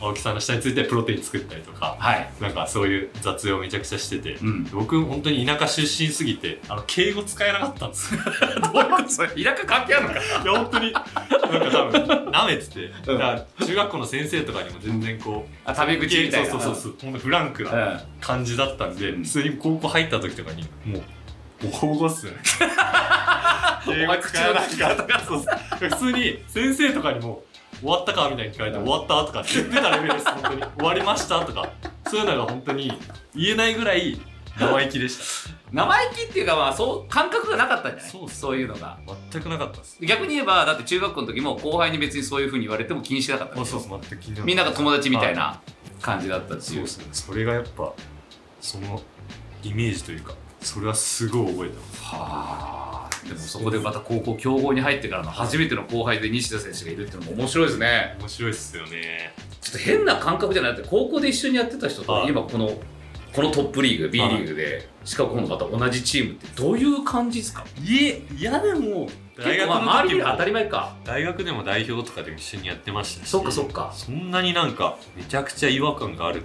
[0.00, 8.14] 青木さんの下についてプロテイン作ったりとかはい、なんかそういう雑用をめちゃくちゃしてて、うん、ど僕本当に田舎出身すぎてあの敬語使えなかったんです。
[8.16, 10.20] よういうことそれ田舎関係あるのか。
[10.20, 10.92] いや本当に。
[10.92, 11.10] なんか
[11.70, 13.18] 多分舐めてて、うん。
[13.18, 16.50] だから中学校の先生とかにも全然こう、あタメ口みたいな。
[16.50, 18.00] そうそうそうそうほんとフランクなうん。
[18.20, 19.22] 感じだったんで、うん。
[19.22, 21.02] 普通に高校入った時とかにもう
[21.62, 22.38] ボコボコっすよね
[23.86, 25.50] お前口の利き方がそうそ
[25.84, 27.42] う普通に先生とかにも
[27.80, 30.62] 「終わったかみたいに聞かれて、終わったとか言ってたレベルです、本当に。
[30.78, 31.68] 終わりましたとか、
[32.08, 32.90] そういうのが本当に
[33.34, 34.18] 言えないぐらい
[34.58, 35.50] 生意気でした。
[35.72, 38.10] 生意気っていうかまあそう感覚がなかったんじゃない？
[38.10, 38.96] そうそういうのが。
[39.32, 39.98] 全くなかったです。
[40.00, 45.60] 逆に言えばだって中学校の時も後輩に別にそういうふうに言われても気にしてなかったそうそう、全く気にみんなが友達みたいな
[46.00, 46.62] 感じだったっていう。
[46.62, 47.04] そうですね。
[47.12, 47.92] それがやっぱ、
[48.60, 49.02] その
[49.64, 50.32] イメージというか、
[50.64, 52.04] それはすごい覚えてます。
[52.04, 53.26] はあ。
[53.26, 58.16] でもそこでまた高校強豪に入ってからの初めての後輩で西田選手がいるっていうのも面白いですね。
[58.20, 59.32] 面白いっすよね。
[59.60, 62.28] ちょっと変な感覚じゃなくて高校で一緒にやってた人とはい。
[62.28, 62.70] 今この
[63.32, 67.64] このトップリーグ B リーグでしかも今度また同じチームってどういう感じですか？
[67.82, 70.96] いえ、いやでも、大学結構まあ周りの時も見る当たり前か。
[71.04, 73.30] 大学でも代表とかでも一緒にやってましたし。
[73.30, 73.90] そっかそっか。
[73.92, 76.44] そんなになんかめちゃくちゃ違和感がある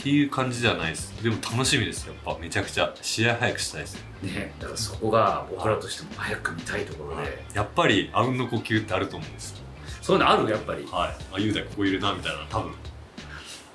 [0.00, 1.22] っていう感じじゃないです。
[1.22, 2.92] でも楽しみですやっぱめちゃくちゃ。
[3.00, 4.04] 試合早くしたいです。
[4.22, 7.44] ねだからそこが僕らとしても早く見たいところで。
[7.54, 9.52] やっぱりあうんの呼吸ってあると思うんです。
[9.52, 9.58] よ
[10.02, 10.50] そういうのある？
[10.50, 10.84] やっぱり。
[10.90, 11.16] はい。
[11.32, 12.72] あ雄大ここいるなみたいな多分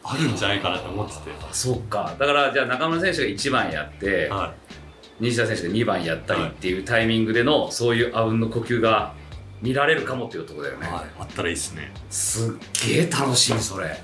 [0.03, 1.19] あるんじゃないかなと思ってて。
[1.41, 2.15] あそうか。
[2.19, 4.53] だからじゃあ中村選手が1番やっては
[5.19, 9.13] 西田選手が2番やったりっていうタイミングでのそういうあうんの呼吸が
[9.61, 11.91] 見られるかもっていうところだよい、ね、はい、あったらいいですね。
[12.09, 12.53] すっ
[12.87, 13.99] げえ楽しみそれ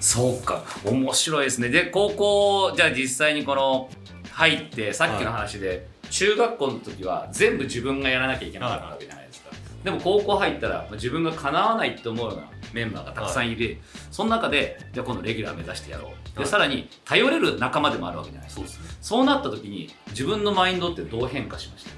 [0.00, 0.64] そうか。
[0.84, 1.68] 面白いですね。
[1.68, 3.88] で高校じゃあ実際にこの
[4.32, 9.50] 入ってさっきの話で、中学校の時は全部自分がやらなきゃいけなかったわけじゃないですか、
[9.84, 13.78] でも高校入ったらまあ自分が叶わないって思うようなメンバーがたくさんいて、
[14.10, 16.10] その中でじゃあ今度レギュラー目指してやろう。
[16.34, 16.48] で、はい。
[16.48, 18.84] さらに頼れる仲間でもあるわけじゃないですか。
[19.02, 21.90] そうなった時に自分のマインドってどう変化しました？
[21.90, 21.92] い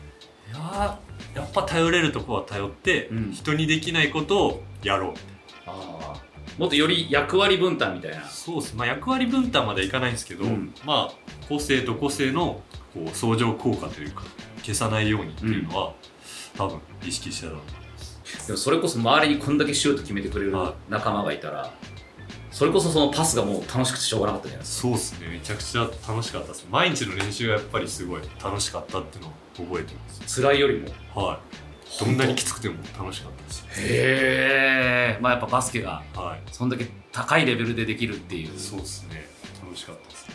[0.54, 3.32] やーやっぱ頼れるとこは頼って、うん。
[3.32, 5.14] 人にできないことをやろう。
[5.66, 8.24] ああもっとより役割分担みたいな。
[8.24, 8.76] そうです。
[8.76, 10.74] まあ役割分担まではいかないんですけど、うん。
[10.84, 11.12] まあ
[11.48, 12.62] 個性と個性の
[12.94, 14.22] こう相乗効果というか
[14.58, 15.94] 消さないようにっていうのは、
[16.56, 18.46] 多分意識してたと思います。
[18.46, 20.74] でもそれこそ周りにこんだけシュート決めてくれるはい。
[20.90, 21.72] 仲間がいたら
[22.50, 25.28] それこそそのパスがもう楽しくてしょうがなかったじゃないですそうですね。
[25.28, 26.66] めちゃくちゃ楽しかったです。
[26.70, 29.32] 毎日の練習がやっぱりすごい楽しかったっていうのを
[29.68, 30.20] 覚えてます。
[30.20, 30.88] か辛いよりも。
[31.14, 31.61] はい
[32.00, 33.66] どんなにきつくても楽しかったです。
[33.78, 36.42] へえまあやっぱバスケがはい。
[36.50, 38.58] そんだけ高いレベルでできるっていう。
[38.58, 39.26] そうですね。
[39.62, 40.26] 楽しかったです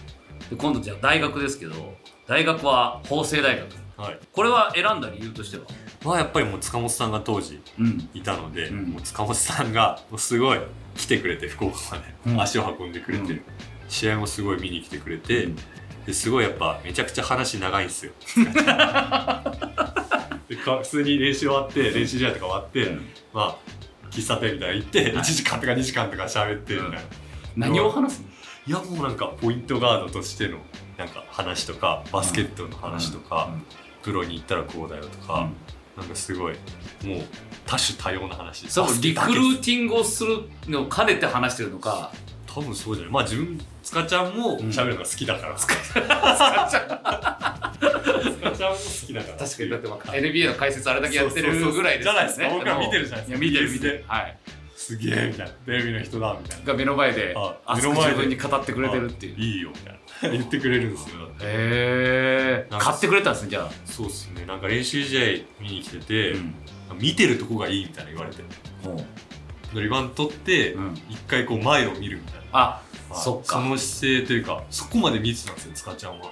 [0.50, 1.96] で今度じゃあ大学ですけど
[2.28, 3.68] 大学は法政大学。
[3.98, 4.20] はい。
[4.32, 5.64] これは選んだ理由としては？
[6.06, 8.10] まあやっぱりもう塚本さんが当時うん。
[8.14, 8.84] いたので、うん。
[8.92, 10.60] もう塚本さんがすごい
[10.96, 12.42] 来てくれて福岡まで、うん。
[12.42, 13.42] 足を運んでくれて、うん。
[13.90, 15.58] 試合もすごい見に来てくれて、うん
[16.08, 18.14] ですごいやっぱめちゃくちゃ話長いんですよ。
[20.48, 23.10] でか普通に練習終わって練習試合とか終わって、うん。
[23.34, 23.58] まあ
[24.10, 25.14] 喫茶店みたいなの行って、はい。
[25.16, 27.00] 1時間とか2時間とか喋ってみたいな、
[27.58, 28.28] 何を話すの？
[28.68, 30.60] いやもうなんかポイントガードとしての
[30.98, 33.50] なんか話とかバスケットの話とか、
[34.02, 35.50] プロに行ったらこうだよとか、
[35.98, 36.56] なんかすごい
[37.04, 37.22] もう
[37.66, 42.14] 多種多様な話そうリクルーティングをするのを兼ねて話してるのか。
[42.46, 43.14] 多分そうじゃない。
[43.14, 46.04] まあ自分塚ちゃんも喋るのが好きだから、塚ちゃん。
[48.72, 49.38] も好きだから。
[49.38, 52.50] 確かにだってまあ NBA の解説あれだけやってるぐらいですそうそうそうじゃないですか。
[52.50, 53.46] 僕は見てるじゃないですか。
[53.46, 54.04] いや見てる見てる。
[54.08, 54.38] はい。
[54.76, 55.52] すげえみたいな。
[55.52, 56.66] テレビの人だみたいな。
[56.66, 58.18] が目の前であ熱く目の前で。
[58.18, 59.36] 自分に語ってくれてるっていう。
[59.36, 60.38] へいいよみたいな。
[60.38, 63.72] 言ってくれるんですよえなんか買ってくれたんですねじゃあ。
[63.86, 64.46] そうっすね。
[64.46, 66.56] なんか練習試合見に来てて、うん。
[67.00, 68.44] 見てるとこがいいみたいな言われて。
[69.74, 70.94] リバウンド取ってうん。
[71.10, 72.42] 一、回こう前を見るみたいな。
[72.52, 73.56] あはいそっか。
[73.56, 76.32] その姿勢というかそこまで見てたんですよ塚ちゃんは。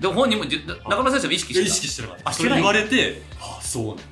[0.00, 1.66] でも本人もじ中村先生も意識してた？
[1.68, 2.32] 意識してなかった。
[2.32, 4.02] それ言われてああそうなんだ。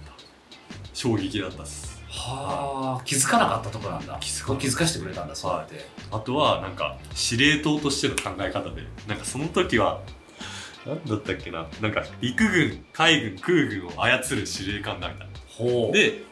[0.93, 1.99] 衝撃だったっす。
[2.11, 4.19] はあ気づかなかったとこなんだ。
[4.21, 5.87] 気づか気づかしてくれたんだそうやって。
[6.11, 10.01] あとはなんか司令塔としての考え方でなんかその時は
[10.87, 11.67] 何だったっけな？
[11.81, 15.33] なんか陸軍海軍空軍を操る司令官だみたいな。
[15.49, 15.93] ほう。
[15.93, 16.25] で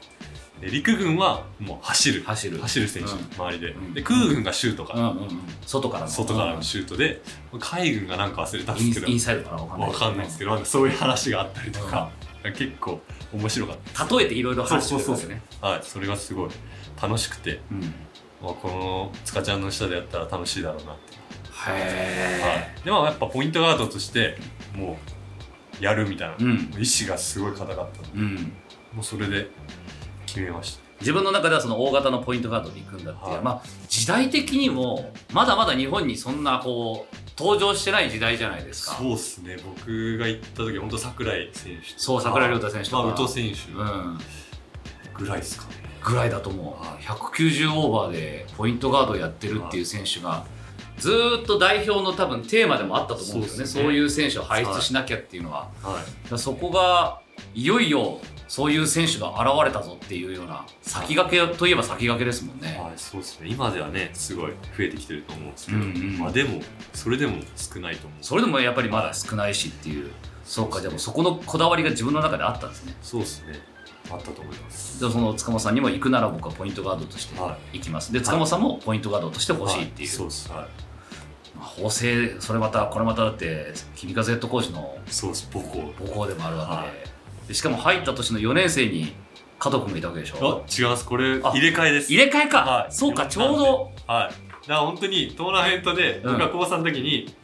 [0.61, 2.23] で陸軍はもう走る。
[2.23, 2.59] 走る。
[2.59, 3.19] 走る選手、うん。
[3.19, 3.95] 周りで,、うん。
[3.95, 5.41] で空軍がシュートか、うんうんうん。
[5.67, 6.09] 外からの。
[6.09, 7.21] 外からのシュートで
[7.61, 9.07] 海軍がなんか忘れたんイですけど。
[9.09, 9.89] ンインサイドからわかんない。
[9.91, 12.11] わかんないですけどなんかそういう話があったりとか、
[12.53, 13.01] 結構
[13.33, 16.51] 面白かっ例えていろいろ話してくれるんですよねたはいそれがすごい
[17.01, 17.81] 楽しくて、うん。
[18.43, 21.17] まあ、この塚ちゃんの下でやったら楽しいだろうなって
[21.71, 24.37] へはい、でもやっぱポイントガードとして
[24.75, 24.99] も
[25.81, 26.75] うやるみたいな、えうん。
[26.79, 28.19] 意志がすごい硬かったので。
[28.19, 28.35] うん。
[28.93, 29.49] もうそれで
[30.37, 33.43] 決めまし自分の中ではその大型のポイントガードで行くんだっていう、はい。
[33.43, 38.93] まあ時代的にもまだまだ日本にそんなこう登場してない時代じゃないですか。
[38.93, 39.57] たそうっすね。
[39.63, 43.03] 僕が行った時本当桜井選手そう桜井亮太選手とか。
[43.03, 43.73] まあ、宇藤選手。
[43.73, 44.19] うん。
[45.15, 45.71] ぐらいですかね、
[46.03, 47.03] ぐらいだと思う。
[47.03, 50.45] 190オーバーでポイントガードやってるっていう選手が
[50.99, 53.67] ずーっと代表の多分テーマでもあったと思うんですよね。
[53.67, 53.99] そうね。
[53.99, 55.95] いう選手を輩出しなきゃっていうのは、はい。
[55.95, 57.21] だからそこが
[57.55, 62.79] いよいよそういう選手が現れたぞっていうような先駆けといえば先駆けですもんね。
[62.81, 63.49] はい、そうですね。
[63.49, 66.61] 今ではね、すごい増えてきてると思うんですけど、うんうんまあでも、
[66.93, 68.19] それでも少ないと思う。
[68.23, 70.11] それでもやっぱりまだ少ないしっていう、
[70.45, 73.59] そうかでもそこのこだわりが自分の中であったんですねそうですね。
[74.09, 75.01] あったと思います。
[75.01, 80.53] でその塚本さんにも行くなら僕はポイントガードとしては行きますで塚本さんもポイントガードとして欲しいっていう、はそうです。
[80.53, 80.67] はい。
[81.57, 85.49] まあ法政それまたこれまただって君風ヘッドコーチのそうです。
[85.53, 85.93] 母校。
[85.99, 87.07] 母校でもあるわけで,、は
[87.49, 89.13] でしかも入った年の4年生に
[89.59, 91.05] 加藤君がいたわけでしあょ、違います。
[91.07, 92.13] これ、あ入れ替えです。
[92.13, 92.93] 入れ替えか、はい。
[92.93, 93.93] そうかちょうど。
[94.07, 94.31] はい。
[94.31, 94.33] だか
[94.69, 96.33] ら本当にトーナメントで、うん。
[96.33, 97.35] 僕が高3の時に、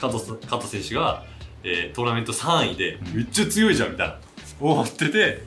[0.00, 1.24] 加藤さ加藤選手が、
[1.64, 3.16] えートーナメント3位で、うん。
[3.16, 4.18] めっちゃ強いじゃんみたいな、
[4.60, 5.42] 思ってて、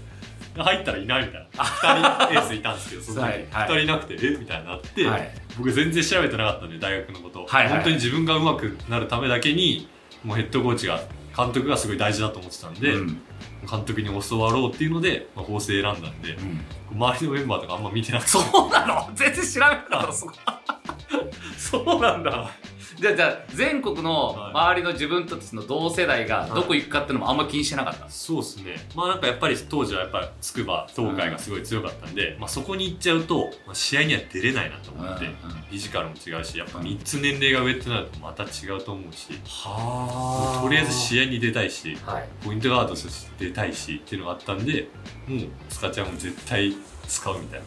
[0.58, 1.63] 入ったらいないみたいな。
[1.63, 3.43] 2人エースいたんですけど、その時、はいはい。
[3.51, 4.30] 2人いなくて、え？
[4.39, 5.32] みたいになって、はい。
[5.58, 7.73] 僕全然調べてなかったんで、大学のこと、はいはい。
[7.73, 9.89] 本当に自分が上手くなるためだけに、
[10.23, 11.01] もうヘッドコーチが、
[11.38, 13.21] 監督がすごい大事だと思ってたんで、うん
[13.65, 16.62] 監督に教わろうっていうので、まあ、法政選んだんで、うん。
[16.97, 18.30] 周りのメンバーとかあんま見てなくて。
[18.32, 19.10] そうなの？
[19.15, 20.34] 全然知らなかったそこ。
[21.58, 22.51] そうなんだ。
[22.97, 24.51] じゃあじゃあ全国のはい。
[24.51, 28.88] 周りの自分たちの同世代がどこ行くかっていうのもあんま気にしてなかった、そうですね。
[28.95, 42.30] まあなんかやっぱり当時はやっぱり筑波、東海がすごい強かったんで、まあそこに行っちゃうと、まあ、試合には出れないなと思って、うんうんフィジカルも違うし、やっぱ3つ年齢が上ってなるとまた違うと思うし、はとりあえず試合に出たいし、はい。
[42.45, 44.89] ポイントガードとして出たいしっていうのがあったんで、
[45.28, 45.39] もう
[45.70, 46.76] 塚ちゃんも絶対
[47.08, 47.65] 使うみたいな。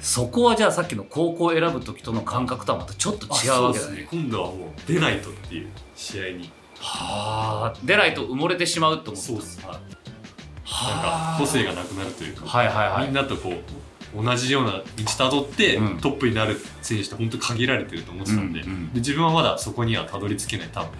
[0.00, 3.86] そこはじゃあさっきの高校選ぶ時との感覚とはまたちょっと違うわけだね。
[3.86, 6.50] そうです今度はもう出ないとっていう試合に。
[6.78, 9.60] はあ出ないと埋もれてしまうって思ってそうです。
[9.66, 9.74] はい。
[9.74, 11.36] なんはあ。
[11.38, 12.46] か個性がなくなるというか。
[12.46, 13.06] はいはいはい。
[13.06, 14.82] みんなとこう同じような道
[15.18, 15.98] たどって、うん。
[15.98, 18.92] トップになる選手って本当限られてると思ってたんで,、うんうん。
[18.92, 20.90] で自分はまだそこにはたどり着けない多分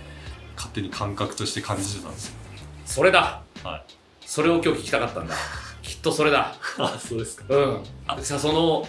[0.57, 2.35] 勝手に感覚として感じてたんですよ。
[2.87, 3.43] それだ。
[3.63, 3.96] はい
[4.27, 5.35] それを今日聞きたかったんだ。
[5.83, 6.55] きっとそれだ。
[6.79, 7.45] あそうですか。
[7.49, 7.61] う
[8.19, 8.23] ん。
[8.23, 8.87] さあその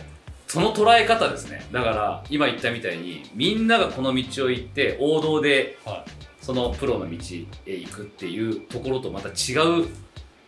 [0.48, 1.66] その捉え方ですね。
[1.72, 6.06] だから今言ったみたいにみんながこの道を行って王道では
[6.42, 7.18] そのプロの道
[7.66, 9.88] へ行くっていうところとまた違う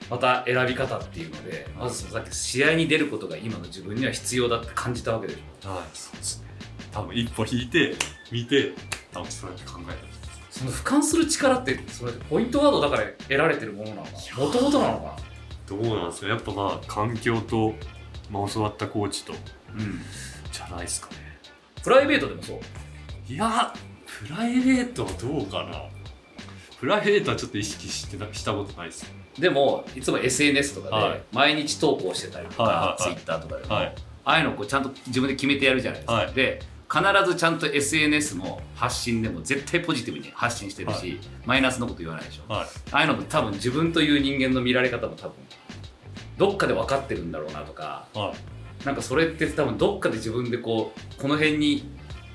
[0.09, 5.67] また選び方っていうのでまずそのさっき試合に出ることが今の自分には必要だって感じたわけでしょ。
[5.67, 6.47] い、はい、そうですね。
[6.91, 7.93] 多分一歩引いて
[8.31, 8.73] 見て
[9.11, 10.08] 多分そうやって考えた
[10.49, 14.45] その俯瞰する力ってそれポイントガードだから得られてるものなのかな？
[14.45, 15.17] もともとなのか
[15.67, 16.27] どうなんですか？
[16.27, 17.73] やっぱまあ環境と、
[18.31, 19.39] まあ、教わったコーチとな
[19.73, 20.01] うん。
[20.51, 21.17] じゃないですかね。
[21.83, 22.59] プライベートでもそう？
[23.31, 23.73] いや
[24.05, 25.83] プライベートはどうかな？
[26.79, 29.05] プライベートはちょっと意識してなしたことないです。
[29.37, 31.13] でもいつも SNS とかはい。
[31.13, 33.95] で毎日投稿してたりとか、はい Twitter とかでも、はい。
[34.25, 36.33] ああいうのをこうちゃんと自分で決めてやるじゃないですか、はい。
[36.33, 41.19] で必ずちゃんと SNS の発信でも絶対ポジティブに発信してるし、はい。
[41.45, 42.51] マイナスのこと言わないでしょ。
[42.51, 42.67] はい。
[42.91, 45.33] ああいうのも多分自分という人間の見られ方も多分
[46.37, 48.33] どっかで分かってるんだろうなとかは
[48.81, 48.85] い。
[48.85, 51.91] なんかそれって多分どっかで自分でこうこの辺に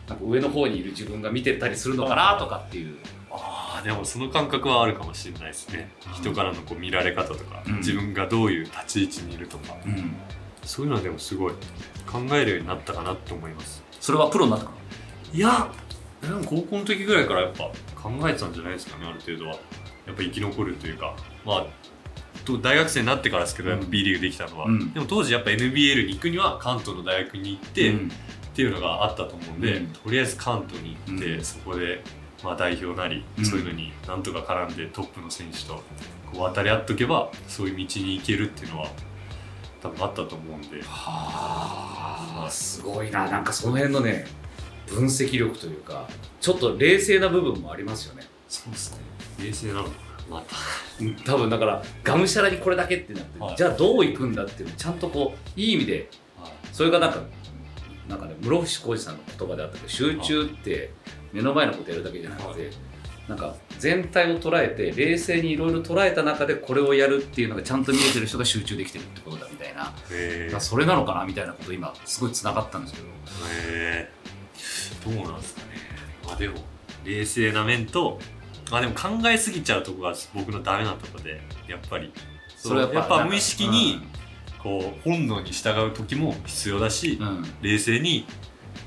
[0.06, 2.96] なんか上の方にいる自分が見てたりするのかなとかっていう、
[3.30, 6.12] ああでもその感覚はあるかもしれないですね、うん。
[6.12, 7.76] 人からのこう見られ方とか、うん。
[7.78, 10.14] 自分がどういう立ち位置にいるとか、うん、
[10.62, 11.52] そういうのはでもすごい
[12.06, 14.72] 考えるようになったかなと思いますそれはプロになったか
[15.32, 15.72] いや
[16.20, 19.52] でも高校の時ぐらいからやっぱ考えてたんじゃないですかねある程度は。
[20.06, 21.16] やっぱ生き残るというか。
[21.42, 21.66] まあ
[22.44, 23.90] と大学生になってからですけど、うん。
[23.90, 24.92] B リーグできたのは、うん。
[24.92, 28.08] でも当時やっぱ NBL に行くには関東の大学に行って、うん。
[28.08, 28.10] っ
[28.54, 29.86] ていうのがあったと思うんで、うん。
[29.86, 31.42] とりあえず関東に行って、うん。
[31.42, 32.04] そこで、
[32.42, 33.44] まあ、代表なり、うん。
[33.46, 35.76] そういうのになんとか絡んでトップの選手と
[36.30, 38.88] こう渡り合っとけばそういう道に行けるっていうのは
[39.84, 40.82] 多分あったと思うんで。
[40.82, 43.28] はあすごいな。
[43.28, 44.26] なんかその辺のね
[44.86, 46.08] 分析力というか
[46.40, 48.24] ちょっと冷静な部分もありますよね。
[48.48, 49.00] そうですね。
[49.44, 49.94] 冷静なのかな。
[50.30, 50.56] また
[51.30, 53.56] 多分だからがむしゃらにこれだけってなって、はい。
[53.56, 56.08] じゃあどういくんだっていうのをちゃんとこういい意味で
[56.72, 57.20] それがなんか
[58.08, 60.92] なんかね室伏浩二さんの言葉であったけど集中って
[61.32, 62.70] 目の前のことやるだけじゃなくて、
[63.28, 73.06] なんか全体を捉えて冷静にいろいろ捉えた中でこれをやるっていうのがちゃんと見えてる人が集中できてるってことだみたいな、それなのかなみたいなこと今すごいつながったんですけど
[73.70, 74.10] え
[75.04, 75.66] どうなんですかね。
[76.26, 76.56] まあでも
[77.04, 78.18] 冷静な面と
[78.70, 82.12] まあでも考えすぎちゃうとこが僕のダメなとこでやっぱり。
[82.56, 84.00] それはやっぱやっぱ無意識に
[84.62, 87.44] こう本能に従う時も必要だし、うん、うん。
[87.60, 88.26] 冷静に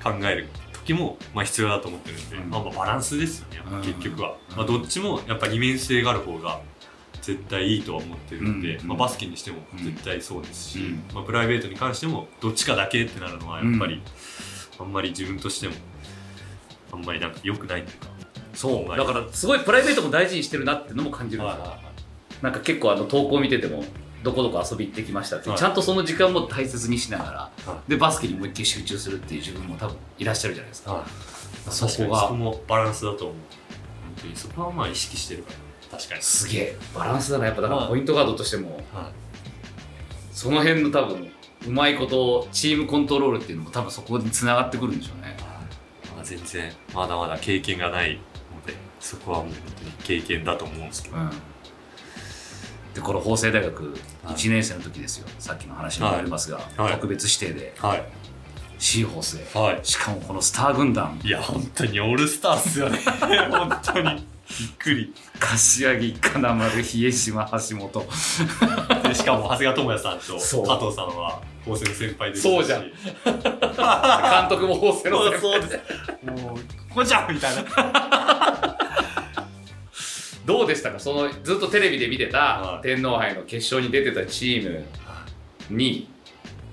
[0.03, 0.47] 考える
[0.87, 2.49] 時もまあ必要だと思ってるんで、うん。
[2.49, 4.57] まあ、まあバランスですよね結局は、うん。
[4.57, 6.61] まあ、どっちもやっぱ二面性がある方が
[7.21, 8.87] 絶対いいとは思ってるんで、うん。
[8.87, 11.03] まあ、バスケにしても絶対そうですし、うん。
[11.13, 14.01] まあ、プライベートに関してもどっちかだけってなるのはやっぱり、
[14.79, 15.73] あんまり自分としても
[16.93, 18.07] あんまりなんか良くないっていうか。
[18.53, 18.97] そう。
[18.97, 21.77] だからすごいプライベートも大事にしてるなっていうのも感じるんですよ、
[22.41, 23.83] なんか結構あの投稿見てても
[24.27, 25.57] どこどこ遊び行ってきましたって、はい。
[25.57, 27.31] ちゃんとその時間も大切にしながら、
[27.71, 31.71] はでバスケにもう一回集中するっていう自分も多分いらっしゃるじゃないですか、はい。
[31.71, 33.35] そこがそこもバランスだと思う。
[33.35, 35.51] 本当にそこはまあ意識してるか
[35.91, 36.21] ら確かに。
[36.21, 36.77] すげえ。
[36.93, 37.45] バランスだな。
[37.45, 37.89] やっぱだからはい。
[37.89, 39.11] ポイントガードとしてもは
[40.33, 41.31] その辺の多分
[41.65, 45.37] うまいことチームコントロールっていうのも多分そこにつながってくるんでしょうね。
[45.39, 51.31] い、まあ、全然まだまだ経験がないのでそこはもう本当に経験だと思うんですけど、うん
[52.97, 53.93] でこの法政大学
[54.25, 54.33] はい。
[54.33, 56.93] 1年生の時ですよ、さっきの話に戻りますが、はい。
[56.93, 57.75] 特別指定で。
[57.77, 58.03] はい。
[58.79, 59.79] シーホースではい。
[59.83, 61.19] しかもこのスター軍団。
[61.23, 62.97] いや本当にオールスターっすよね。
[63.51, 64.15] 本当に。
[64.15, 65.13] びっくり。
[65.39, 68.05] 柏木金丸比江島橋本。
[69.03, 70.65] でしかも長谷川智也さんとそう。
[70.65, 72.43] 加藤さんは高専の先輩ですし。
[72.43, 72.81] そうじゃん。
[74.41, 76.35] 監督も法政の先輩。
[76.35, 76.57] でもう
[76.89, 78.76] ここじゃんみたいな
[80.47, 80.99] どうでしたか？
[80.99, 82.81] そのずっとテレビで見てたはい。
[82.81, 84.85] 天皇杯の決勝に出てたチーム
[85.77, 86.09] に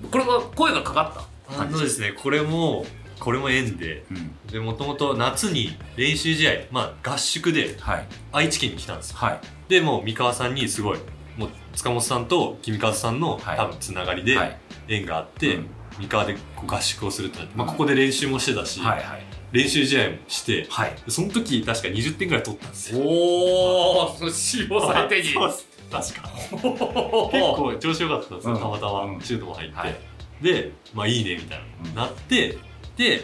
[0.09, 1.13] これは声がかかっ
[1.55, 1.61] た？
[1.61, 2.85] あのですねこれも
[3.19, 4.31] これも縁でうん。
[4.47, 8.07] でもともと夏に練習試合まあ合宿ではい。
[8.31, 9.17] 愛知県に来たんですよ。
[9.17, 9.39] はい。
[9.67, 10.99] でもう三河さんにすごい
[11.37, 13.57] もう塚本さんと君和さんの、はい。
[13.57, 14.57] 多分つながりではい。
[14.87, 15.67] 縁があって、うん。
[15.99, 17.73] 三河で合宿をするってなって、まあ、うん。
[17.73, 19.24] ここで練習もしてたし、はいはい
[19.55, 20.95] 練習試合もしてはい。
[21.07, 22.99] その時確か20点ぐらい取ったんですよ。
[22.99, 25.29] おおその C を最低に
[25.89, 26.29] 確か。
[26.51, 28.59] 結 結構調子良かったんですよ、うん。
[28.59, 29.21] たまたまうん。
[29.21, 29.95] シュートも入って、はい。
[30.41, 31.95] でまあいいねみたいな、うん。
[31.95, 32.57] なって
[32.97, 33.21] で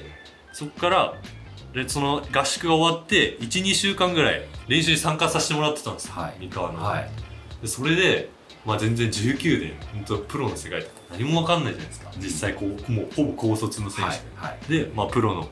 [0.53, 1.13] そっから
[1.73, 6.35] でその合宿が終わって12週間ぐらい練習に参加させてもらってたんですよ、はい。
[6.39, 7.09] 三河の、はい。
[7.61, 8.29] でそれで、
[8.65, 12.11] まあ、全然19で本当プロの世界とか何も分かんないじゃないですか。
[12.17, 14.19] 実際こうもうほぼ高卒の選手、はい。
[14.35, 14.71] はい。
[14.71, 15.49] で、まあ、プロの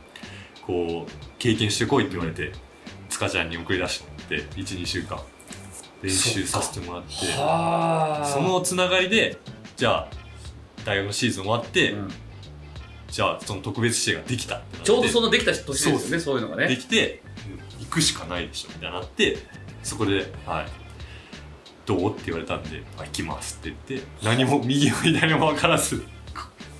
[0.69, 2.51] こう経験してこいって言われて
[3.10, 5.19] 塚ちゃんに送り出して12週間
[6.03, 9.39] 練習させてもらってはそのつながりで
[9.75, 10.08] じゃあ
[10.86, 12.10] 大学のシーズン終わって、うん。
[13.10, 19.38] じゃあその特別指定ができたちょうどそのできた年ですよねそういうのがでねきて、うん行くしかないでしょみたいになって
[19.82, 20.67] そこで「はい、
[21.88, 26.05] どう?」って言われたんで「あ行きます」って言って何も右も左も分からず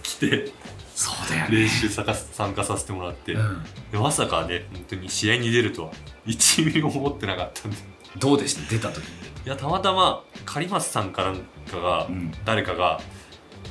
[0.04, 0.52] 来て
[1.00, 1.60] そうだよね。
[1.62, 3.64] 練習さか参加させてもらって、うん。
[3.90, 5.92] でまさかね本当に試合に出るとは
[6.26, 7.78] 1ミリも思ってなかったんで。
[8.18, 8.70] どうでした？
[8.70, 9.10] 出た時い
[9.46, 11.38] やたまたま狩松さんかなん
[11.72, 12.34] かが、ん。
[12.44, 13.00] 誰かが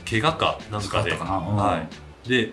[0.09, 1.57] 怪我かなんかでそうん。
[1.57, 1.87] は
[2.25, 2.53] い、で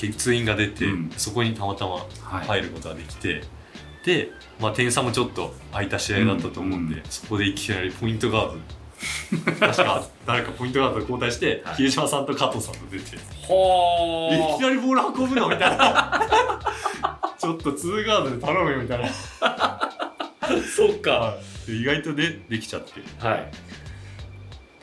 [0.00, 1.10] 欠員が出て、うん。
[1.18, 2.06] そこにたまたまは
[2.42, 2.46] い。
[2.46, 3.42] 入ることができて、
[4.06, 7.02] で、まあ、点差もちょっと空いた試合だったと思うんで、うん。
[7.10, 8.58] そこでいきなりポイントガード
[9.60, 11.76] 確か誰かポイントガードで交代して、はい。
[11.76, 16.20] 比江島さんと加藤さんと出て、いほきなりボール運ぶのみたいな。
[17.38, 19.08] ちょっとツーガードで頼むよみたいな。
[20.76, 21.34] そうか。
[21.66, 23.02] で意外とねできちゃって。
[23.18, 23.50] はい。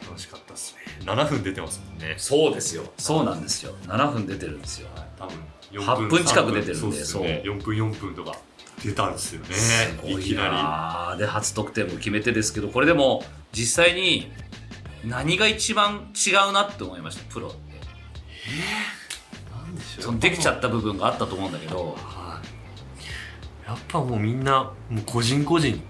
[0.06, 1.12] 楽しかったっすね。
[1.12, 2.16] 7分出てますもんね。
[2.18, 2.84] そうですよ。
[2.98, 3.74] そうなんですよ。
[3.88, 4.90] 7分出てるんですよ。
[5.18, 5.40] 多分
[5.72, 7.42] 8分近く出てるんでそうっすよね。
[7.46, 8.36] 4分4分とか
[8.84, 9.54] 出たんですよね。
[9.56, 14.32] すごいいきななで初得点も決めてですけどこれでも実際に
[15.06, 17.34] 何が一番違うなって思いました？
[17.34, 17.58] プロって。
[17.58, 21.96] りなんでしょそのできちゃった部分があったと思うんだけど。
[21.98, 22.42] は
[23.66, 23.68] い。
[23.68, 25.82] やっぱもうみんなもう個人個人。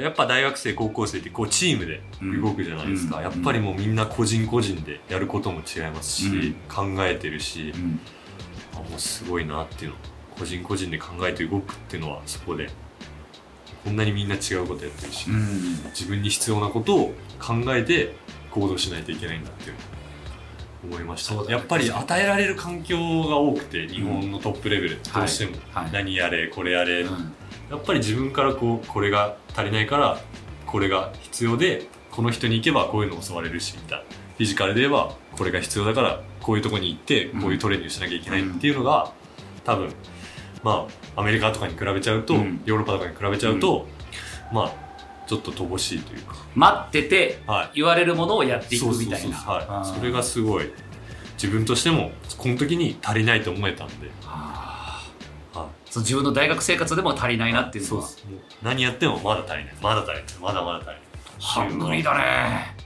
[0.00, 2.02] やっぱ大学生高校生ってこうチームで
[2.42, 3.22] 動くじゃないですか、うん。
[3.22, 7.98] やっぱりもうみんな個人個人でやることも違いますし、考えてるし、うん。
[8.74, 9.96] あもうすごいなっていうの。
[10.38, 12.68] 個人個人で考えて動くっていうのはそこで
[13.84, 15.76] こんなにみんな違うことやってるし、うん。
[15.90, 18.14] 自分に必要なことを考えて
[18.50, 19.72] 行動しないといけないんだって
[20.84, 22.96] 思いました、やっぱり与えられる環境
[23.28, 25.92] が多くて日本のトップレベル、どうしても、はい。
[25.92, 27.34] 何やれこれやれ、うん。
[27.70, 30.20] やっぱり自分からこうこれが足りないから
[30.66, 34.04] これが必要でこの人に行けばこういうの教われるしみたいな。
[34.04, 39.12] フィジカルで言えばこれが必要だからこういうとこに行ってこういうトレーニングしなきゃいけないっていうのが、
[39.64, 39.92] 多分
[40.64, 42.62] まあアメリカとかに比べちゃうと、うん。
[42.64, 43.86] ヨーロッパとかに比べちゃうと、
[44.52, 44.72] まあ
[45.28, 49.84] ちょっと乏しいというか、待っててはい、言われるものをやっていくみたいな。
[49.84, 50.72] それがすごい
[51.34, 55.00] 自分としてもこの時に足りないと思えたんで、は
[55.90, 58.08] そう自分の大学生活でも足りないなってい、いうのは。
[58.62, 59.74] 何やってもまだ足りない。
[59.82, 60.24] まだ足りない。
[60.40, 60.98] まだまだ足りない。
[61.38, 62.76] ハングリーだね。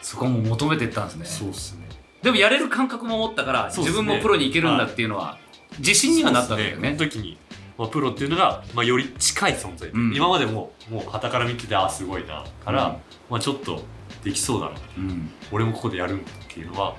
[0.00, 1.26] そこも求めてったんですね。
[1.26, 1.88] そうっすね。
[2.22, 3.72] でもやれる感覚も持ったから、ね。
[3.76, 5.38] 自分もプロに行けるんだっていうのは
[5.78, 6.90] 自信にはなったんだよね。
[6.96, 7.38] そうですその時に、
[7.78, 10.14] まあ、プロっていうのが、まあ、より近い存在、うん。
[10.14, 12.96] 今までももう傍から見ててああすごいなから、うん。
[13.30, 13.82] まあ、ちょっと
[14.22, 14.72] できそうだな。
[14.98, 15.30] うん。
[15.50, 16.96] 俺もここでやるんだっていうのは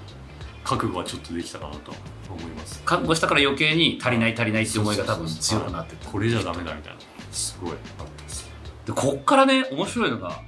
[0.64, 1.94] 覚悟はちょっとできたかなと
[2.30, 2.82] 思います。
[2.84, 7.00] 覚悟したから余計に足りない足りないって思いが多分強くなってこれじゃダメだみたいな。
[7.32, 8.50] すごいあったです。
[8.86, 10.42] でこっからね面白いのが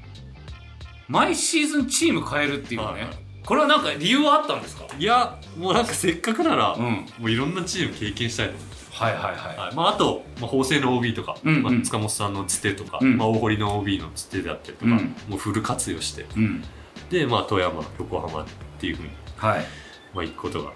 [1.07, 4.85] 毎シーズンチーム変えるっていうね、はいはいこれはなんか理由はあったんですか？
[4.97, 6.83] いやもうなんかせっかくなら、うん。
[7.19, 8.53] もういろんなチーム経験したいと。
[8.53, 9.75] 思ってはいはいはい、はい。
[9.75, 11.63] まあ、あと、まあ、法政の OB とか、うんうん。
[11.63, 13.17] まあ、塚本さんのつてとか、うん。
[13.17, 15.15] まあ、大堀の OB のつてであったりとか、うん。
[15.27, 16.25] もうフル活用して。
[16.37, 16.63] うん。
[17.09, 18.45] で、まあ、富山横浜っ
[18.79, 19.65] ていうふうに、はい。
[20.13, 20.71] まあ、行くことが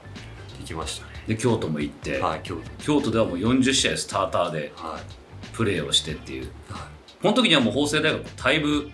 [0.59, 1.13] できましたね。
[1.27, 6.51] で京都も行って、はい今日京都ではもう40試合スターターではい、プレーをしてっていう。
[6.69, 6.87] は
[7.21, 8.89] この時にはもう法政大学退部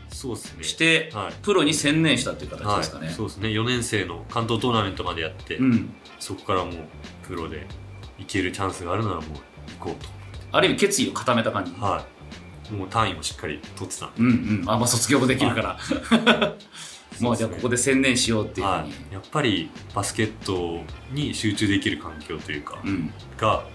[0.64, 1.34] してはい。
[1.44, 3.50] プロに専念したっていう形はいですかね、そうですね。
[3.50, 5.94] 4年生の関東トーナメントまでやって、うん。
[6.20, 6.74] そこからもう
[7.24, 7.68] プロで
[8.18, 9.24] 行けるチャンスがあるならもう
[9.80, 9.96] 行こう
[10.52, 11.72] ある意味決意を固めた感じ。
[11.72, 12.04] とは
[12.72, 12.74] い。
[12.74, 14.10] もう単位もしっかり取ってた。
[14.18, 14.64] うんうん。
[14.66, 15.78] あまあ卒業もできるから。
[17.20, 23.14] もうじゃあここで専念しようっていうふうに、はい、やっぱりバスケットに集中できる環境というか、うん。
[23.38, 23.66] が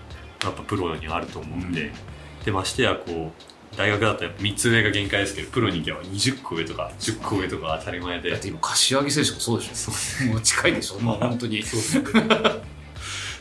[0.42, 2.44] やっぱプロにはあると思うんで、うん。
[2.44, 8.30] でましてやこう大学だとやっぱ3つ上が限界ですけどプロに行けば20個上とか10個上とか当たり前で。
[8.30, 9.74] だって今柏木選手もそうでしょ。
[9.74, 11.62] そうもう近いでしょ もう本当に。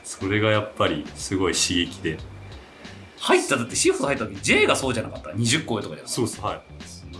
[0.03, 2.17] それがやっぱりすごい刺激で。
[3.17, 6.41] 入っただってシフト入った時 J がそうじゃなかった？20個上とかじゃそうです。
[6.41, 6.61] はい。
[6.87, 7.19] そんな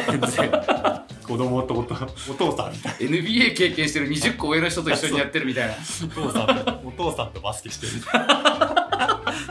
[0.00, 0.40] 感じです。
[1.24, 5.74] 子供とお父さんみたい NBA 経験してる20個上の人と一緒にやってるみたいな。
[5.74, 7.92] なお父さんとお父さんとバスケしてる。
[7.94, 8.83] みたい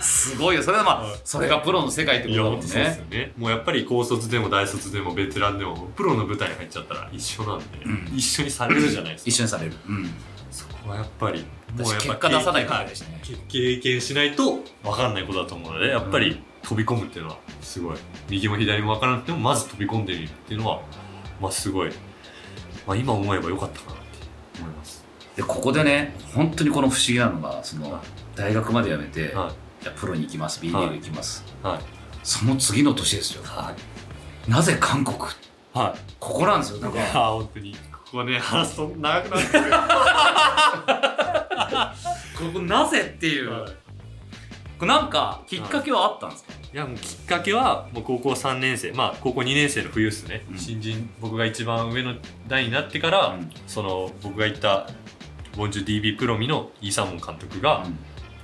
[0.01, 0.63] すごいよ。
[0.63, 3.34] それはまあはいそれがプロの世界ってことだもんないや本当そうですねよね。
[3.38, 8.11] もうやっぱり高卒でも大卒でもベテランでもプロの舞台に入っちゃったら一緒なんで、うん。
[8.15, 9.30] 一緒にされるじゃないですか。
[9.30, 9.74] 一緒にされる。
[9.88, 10.09] うん。
[10.51, 11.45] そこはやっぱり
[11.76, 13.21] 私やっぱ結果出さないといけないしね。
[13.47, 17.97] 経験しないと分かんないことだと思うのでやっぱり飛び込むっていうのはすごい。
[18.30, 20.82] 右も左も分からなくてもまず飛び込んでみるっていうのは
[21.41, 21.91] まあすごい、
[22.86, 24.03] まあ、今思えばよかったかなって
[24.59, 25.03] 思います。
[25.36, 28.01] でここでね本当にこの不思議なのがそのはい。
[28.36, 29.53] 大学まで辞めて、は
[29.84, 31.82] じゃあプロに行きます B リーグ行きます、いはい。
[32.24, 33.44] その次の年ですよ。
[33.44, 33.76] は
[34.48, 34.50] い。
[34.50, 35.18] なぜ韓国？
[35.74, 36.00] はい。
[36.22, 36.98] ここなんですよだか。
[36.98, 37.76] ら本当に。
[37.92, 39.44] ここね話すと長くなる。
[39.44, 39.48] ん
[42.54, 43.72] ここなぜっていう、はい。
[44.80, 46.78] これなんかきっかけはあったんですか、い。
[46.78, 48.94] やもうきっかけはもう高校3年生。
[48.94, 50.58] まあ高校2年生の冬ですね、うん。
[50.58, 52.16] 新人僕が一番上の
[52.48, 53.52] 代になってから、うん。
[53.68, 54.88] その僕が行った
[55.58, 57.86] ボンジュ DB プロミのイーサモン監督が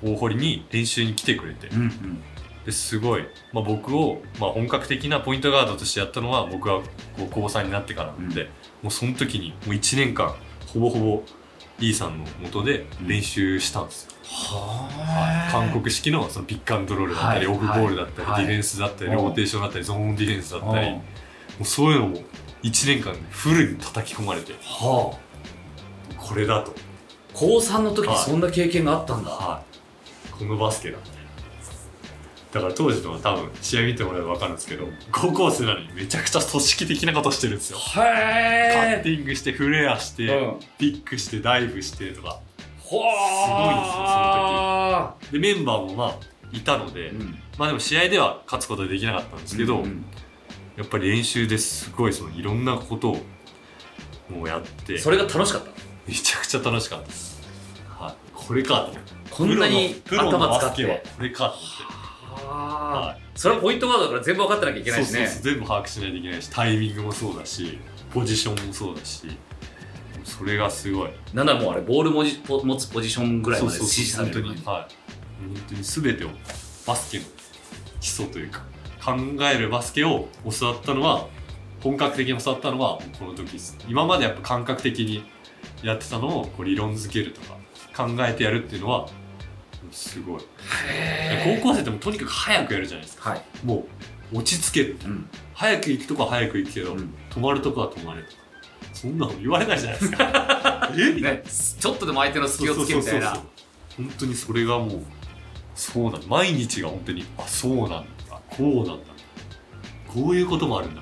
[0.03, 2.23] 大堀に練習に来てくれて、うんうん。
[2.65, 6.83] ですごい、まあ、僕を、まあ、本格的なポイントガードとしてやったのは僕はこ
[7.23, 8.49] う高3になってからなんで、
[8.81, 10.35] もうその時にもう1年間
[10.73, 11.23] ほぼほぼ
[11.79, 14.11] イーさんの元で練習したんですよ、
[14.57, 15.51] はい。
[15.51, 17.55] 韓国式のそのピックアンドロールだったり、はい。
[17.55, 18.45] オフボールだったり、はい。
[18.45, 20.93] ディフェンスだったり、うんローテーションだったりゾーンディフェンスだったり、うん。
[20.95, 21.01] も
[21.61, 22.17] うそういうのも
[22.63, 25.29] 1年間でフルに叩き込まれてはあ。
[26.17, 26.73] これだと、
[27.33, 29.68] 高3の時はいそんな経験があったんだ、はい、
[30.39, 30.97] このバスケだ
[32.51, 37.77] だから当時のは多分試合見てもらえば分かるんですけど高校生なのにめちゃくちゃ組織的なことしてるんですよ。
[37.93, 40.59] カッへティングしてフレアして、うん。
[40.79, 42.39] ピックしてダイブしてとか。
[42.79, 45.31] ほー。
[45.31, 46.15] でメンバーもまあ
[46.51, 47.37] いたので、うん。
[47.59, 50.03] まあでも試合では勝つことはできなかったんですけど、うん
[50.77, 53.17] やっぱり練習ですごいそのいろんなことを
[54.29, 54.97] もうやって。
[54.97, 55.71] それが楽しかった。
[56.09, 57.39] めちゃくちゃ楽しかったです、
[57.87, 58.99] はい、これかと思って
[59.39, 60.97] こんなに頭使っバスケは。
[60.97, 62.45] てこれかと思って。
[62.45, 63.21] ははい。
[63.35, 65.19] それはポイントガードだから全部分かってなきゃいけないしね。
[65.19, 65.43] そうそうそう。
[65.43, 67.79] 全部把握しないといけないしタイミングもそうだし
[68.13, 69.27] ポジションもそうだし
[70.25, 71.09] それがすごい。
[71.33, 74.87] なんもうあれボールもじポ持つポジションぐらいまで指示される本当にはい
[75.53, 76.29] 本当に全てを
[76.85, 77.23] バスケの
[78.01, 78.63] 基礎というか
[79.01, 79.13] 考
[79.49, 80.27] えるバスケを
[80.59, 81.27] 教わったのは
[81.81, 83.77] 本格的に教わったのはこの時です。
[83.87, 85.23] 今までやっぱ感覚的に
[85.81, 87.57] やってたのをこう理論づけるとか
[87.95, 89.07] 考えてやるっていうのは
[89.91, 90.41] すごい。
[90.89, 93.31] へ高校生ってもうとにかく早くやるじゃないですか。
[93.31, 93.85] はい、も
[94.33, 95.29] う落ち着けるうん。
[95.53, 97.13] 早く行くとこは早く行くけど、うん。
[97.29, 98.37] 止まるとこは止まれとか。
[98.93, 100.91] そんなの言われないじゃないですか。
[100.97, 101.13] え？
[101.21, 101.43] ね、
[101.79, 103.27] ちょっとでも相手の隙をつけみたいな。
[103.27, 103.43] そうそうそう
[103.97, 104.05] そう。
[104.05, 105.03] 本当にそれがもう
[105.75, 108.05] そうなんだ毎日が本当にあそうなんだ。
[108.49, 109.05] こうなんだ。
[110.07, 111.01] こういうこともあるんだ。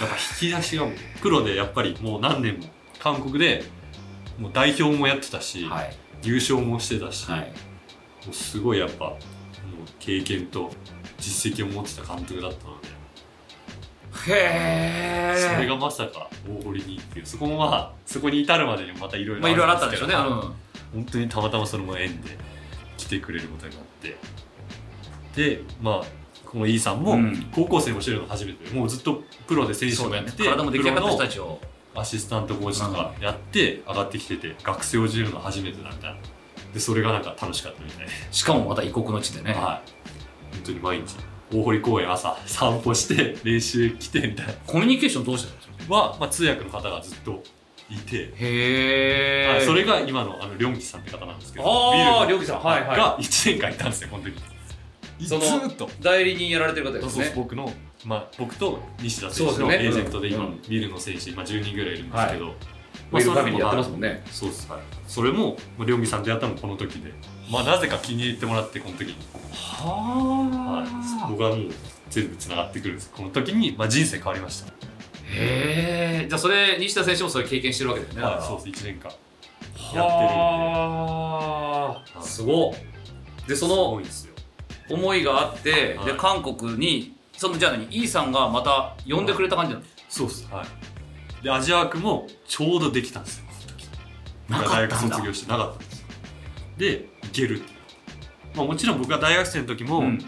[0.00, 2.66] やっぱ引き出しがもうプロでやっぱりもう何年も
[2.98, 3.64] 韓国で
[4.38, 5.96] もう代表もやってたし、はい。
[6.22, 7.52] 優勝もしてたし、はい
[8.32, 9.16] すごいやっぱもう
[9.98, 10.70] 経験と
[11.18, 12.88] 実績を持ってた監督だったので。
[14.26, 22.36] へえそれがまさか大堀にっていうそこもまあそこに至るまでにもまたいろいろまあいろいろあったんでしょうね、本当にたまたまその縁で
[22.96, 24.16] 来てくれることになって。
[25.36, 26.04] でまあ
[26.44, 27.50] この E さんもうん。
[27.54, 31.60] 高校生もしてるの初めてでもうずっとプロで選手もやって体も出来上がった人たプちを。
[31.94, 36.16] アシスタントコーチとかやって上がってきてて学生をじるの初めてだみたいな
[36.78, 39.90] でそれがなんか楽しかったみたいで、しかもまた異国の地でね、はい。
[40.54, 41.16] 本当に毎日
[41.52, 44.52] 大堀公園朝散歩して練習来てみたいな。
[44.66, 45.94] コミュニケーションどうしてたんですか？
[45.94, 47.42] は、まあ、通訳の方がずっと
[47.90, 52.62] いて、へえはいそれが今のあのリョンキさんって方なんですけどああビルりょうきさん。
[52.62, 54.34] はいはが1年間いたんですよこの時
[55.20, 55.84] ずそのーっと。
[55.86, 57.72] い代理人やられてる方でそうそうすね僕の、
[58.04, 59.76] まあ、僕と西田選手そうですよね。
[59.78, 60.62] のエージェントで今、うん。
[60.68, 62.54] ビルの選手、まあ、10人ぐらいいるんですけど、
[63.10, 64.22] ウィルファミリーやってますんもんね。
[64.30, 64.80] そうですはい。
[65.06, 67.12] それもまあリョンギさんとやったのもこの時で。
[67.50, 69.16] まあなぜか気に入ってもらってこの時に、
[69.52, 71.68] ははい、僕はもう
[72.10, 73.10] 全部つながってくるんです。
[73.10, 74.68] この時に、まあ、人生変わりました。
[74.68, 76.26] へえ。
[76.28, 78.22] じゃあそれ西田選手もそれ経験してるわけだよね。
[78.22, 78.84] はいそうです。
[78.84, 79.10] 1年間。
[79.10, 80.04] は
[82.14, 82.74] あはいすごっ。
[83.46, 84.34] でそすごのいんですよ。
[84.90, 86.06] 思いがあって、はい。
[86.06, 87.84] で韓国にそのじゃあ何？
[87.84, 90.46] イーさんがまた呼んでくれた感じなの、そうっす。
[90.52, 90.66] はい
[91.42, 93.44] でアジア枠もちょうどできたんですよ。
[93.48, 96.06] この時大学卒業してなかったんですよ。
[96.78, 97.72] で行けるって
[98.54, 100.18] まあもちろん僕が大学生の時も、うん。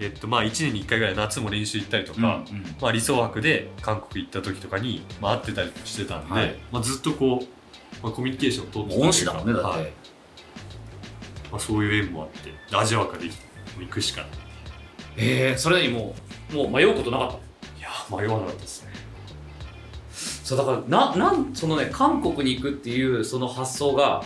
[0.00, 6.54] えっとまあ1年に1回ぐらい夏も練習行ったりとか、うんまあ、理想枠で韓国行った時とかに、まあ、会ってたりしてたんで、はい。
[6.70, 9.92] まあ、ずっとこう、まあ、コミュニケーションを取ってたというか恩師だもんねだって、はい。
[11.50, 13.30] まあ、そういう縁もあってアジア枠がで
[13.80, 14.30] 行くしかない。
[15.16, 16.14] えー、それにも
[16.52, 18.87] うもう迷うことなかったいや迷わなかったですね
[20.48, 24.24] そうだからななんそのね韓国に行くっていうその発想が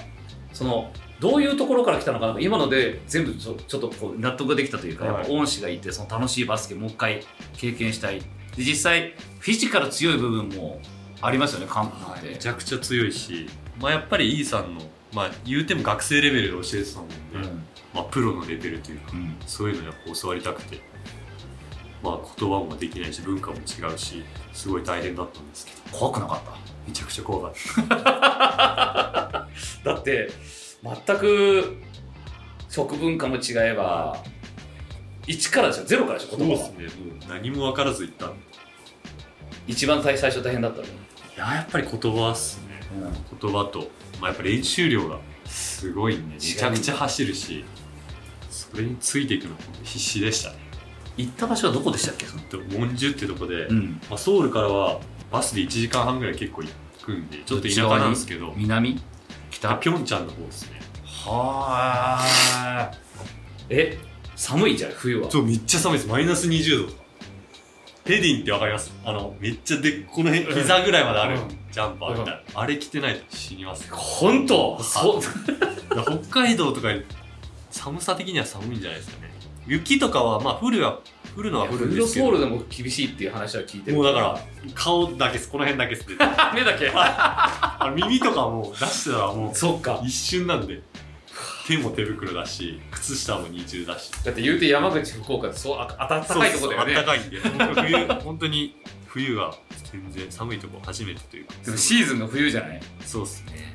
[0.52, 5.14] そのどういうところから来たのかな今ので全部ちょちょっとこう納得ができたというか、はい。
[5.14, 7.24] やっぱ恩師がいてその楽しいバスケもう一回
[7.56, 8.20] 経験したい。
[8.20, 8.26] で
[8.58, 10.80] 実際フィジカル強い部分も
[11.20, 13.48] ありますよね韓国って、めちゃくちゃ強いし、
[13.80, 14.80] まあ、やっぱりイーさんの、
[15.12, 17.42] まあ、言うても学生レベルで教えてたもんで、うん。
[17.92, 19.36] まあ、プロのレベルというかうん。
[19.44, 20.80] そういうのやっぱ教わりたくて、
[22.02, 25.98] まあ、言葉もできないし文化も違うしすごい大変だったんですけど。
[25.98, 26.40] 怖くなかっ
[26.86, 29.48] めちゃくちゃ怖かった。
[29.84, 30.30] だって
[30.82, 31.76] 全く
[32.68, 34.16] 食文化も違えば
[35.26, 36.68] 1からでしょゼロからでしょ言葉は。
[36.70, 36.74] ね。
[36.74, 36.88] も
[37.24, 38.36] う何も分からず行ったんで
[39.68, 40.84] 一番最最初大変だったの。
[40.84, 40.94] に、い
[41.36, 42.72] ややっぱり言葉っすね。
[43.40, 43.90] 言葉と、
[44.20, 47.64] まあ、やっぱ練習量がすごいんでめちゃくちゃ走るし
[48.50, 50.56] それについていくの必死でしたね
[51.16, 52.26] 行った場所はどこでしたっけ？
[52.26, 54.00] そのでモンジュってとこで、ん。
[54.08, 54.98] まあ、ソウルからは
[55.30, 56.68] バスで1時間半ぐらい結構行
[57.04, 59.00] くんでちょっと田舎なんですけど南？
[59.50, 59.76] 北？
[59.78, 60.80] ピョンチャンの方ですね。
[61.04, 62.90] はあ
[63.68, 63.98] え
[64.34, 65.30] 寒いじゃん冬は。
[65.30, 66.10] そうめっちゃ寒いです。
[66.10, 66.92] マイナス20度。
[66.92, 67.02] とか
[68.04, 68.92] ペディンってわかります？
[69.04, 71.48] あのめっちゃでこの辺膝ぐらいまであるうん。
[71.70, 73.96] ジャンパーみたいな、あれ着てないと死にますよ。
[73.96, 74.82] 本当？
[74.82, 75.22] そう
[76.28, 76.88] 北海道とか
[77.70, 79.31] 寒さ的には寒いんじゃないですかね
[79.66, 81.00] 雪とかはまあ降るは
[81.36, 82.26] 降るのは降るんですけど。
[82.26, 83.96] ソウルでも厳しいっていう話は聞いてる。
[83.96, 84.40] もうだから
[84.74, 86.06] 顔だけこの辺だけです
[86.54, 86.92] 目だけ。
[87.94, 90.00] 耳とかも出してたらもうそっか。
[90.04, 90.80] 一瞬なんで。
[91.66, 94.10] 手も手袋だし靴下も二重だし。
[94.24, 96.94] だって言うて山口福岡ってそうあ暖かいとこだよね。
[96.94, 97.38] そうそうあったかいんで。
[97.40, 99.54] 冬本当に冬が
[99.92, 101.54] 全然寒いとこ初めてというか。
[101.64, 102.80] でもシーズンの冬じゃない？
[103.06, 103.71] そうっすね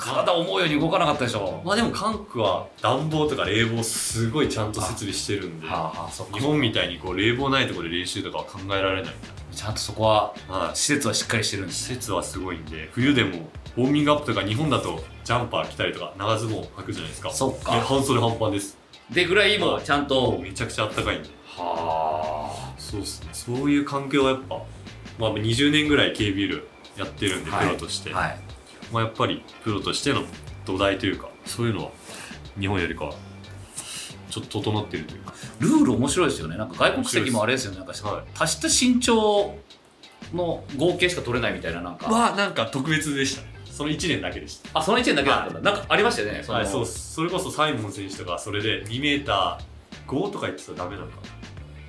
[0.00, 1.62] 体思うように動かなかったでしょ。
[1.64, 9.14] まあでも韓国は暖房とか冷房すごいちゃんと設備してるんで日本みたいにこう冷房ないところで練習とかは考えられない。
[9.52, 17.30] ちゃんとそこははい施設はしっかりしてるんです施設はすごいんで冬でもウォーミングアップとか日本だとジャンパー着たりとか長ズボン履くじゃないですか。
[17.30, 17.72] そっか。
[17.72, 18.78] で半袖半パンです。
[19.10, 20.38] でぐらいもちゃんと。
[20.40, 21.28] めちゃくちゃあったかいんで。
[21.56, 23.28] はそうですね。
[23.32, 24.56] そういう環境はやっぱ、
[25.18, 27.66] まあ、20年ぐらい K ビルやってるんで、はい。
[27.66, 28.38] プロとして、あはい
[28.92, 30.22] まあ、やっぱりプロとしての
[30.64, 31.90] 土台というかそういうのは
[32.58, 33.14] 日本よりかは
[34.30, 35.34] ちょっと整ってるというか。
[35.58, 36.56] ルール面白いですよね。
[36.56, 37.78] なんか外国籍もあれですよね。
[37.78, 38.24] なんかはい。
[38.38, 39.56] 足した身長
[40.32, 42.08] の合計しか取れないみたいななんか。
[42.08, 43.42] はなんか特別でした。
[43.42, 44.78] ねその1年だけでした。
[44.78, 45.72] あその1年だけだったんだ。
[45.72, 46.58] なんかありましたよねその。
[46.58, 51.16] はい、そうそれこそサイモン選手とかそれで2メーター5とか言ってたらダメなのか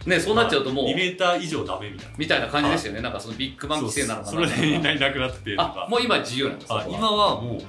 [0.05, 0.85] ねそうなっちゃうともう。
[0.85, 2.15] 2メーター以上ダメみたいな。
[2.17, 3.01] みたいな感じですよね。
[3.01, 4.31] なんかそのビッグバン規制なのかな。
[4.31, 7.61] それでみんなになくなってとあかもう今自由なんですあ今はもう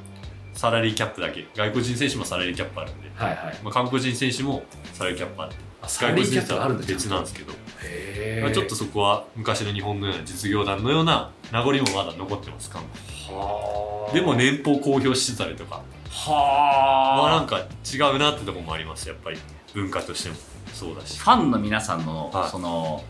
[0.54, 1.46] サラリーキャップだけ。
[1.54, 3.58] 外国人選手もサラリーキャップあるんで、はいはい。
[3.62, 4.62] まあ、韓国人選手も
[4.92, 7.52] サラリーキャップあってあサラリーキャップがあるんだ別なんですけど、
[7.84, 12.82] へまあ、ちょっとそこは昔の日本のような実業団のような名残もまだ残ってます韓
[13.28, 13.36] 国。
[13.36, 14.14] はあ。
[14.14, 15.82] でも年俸公表してたりとか。
[16.10, 17.22] はあ。
[17.22, 17.58] まあなんか
[17.92, 19.38] 違うなってとこもありますやっぱり。
[19.74, 20.36] 文化としても
[20.72, 21.18] そうだし。
[21.18, 22.50] ファンの皆さんの、はい。
[22.50, 23.04] その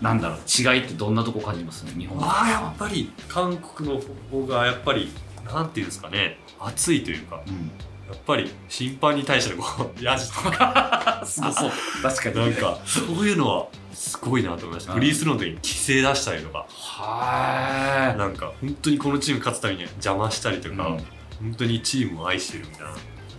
[0.00, 2.24] なんだろう違いってどんなとこ感じます日本の。
[2.24, 4.00] ああやっぱり韓国の
[4.30, 5.10] 方がやっぱり
[5.46, 7.70] なんていうんですかね熱いというかうん。
[8.06, 11.22] やっぱり審判に対してのこう ヤジとか。
[11.24, 11.70] そうそう
[12.02, 12.36] 確かに。
[12.36, 14.92] なんかそういうのはすごいなと思いました。
[14.92, 14.98] うん。
[14.98, 16.66] フリースローの時に規制出したりとか。
[16.68, 21.04] はなんか本当にこのチーム勝つために邪魔したりとか、うん。
[21.40, 22.90] 本当にチームを愛してるみたいな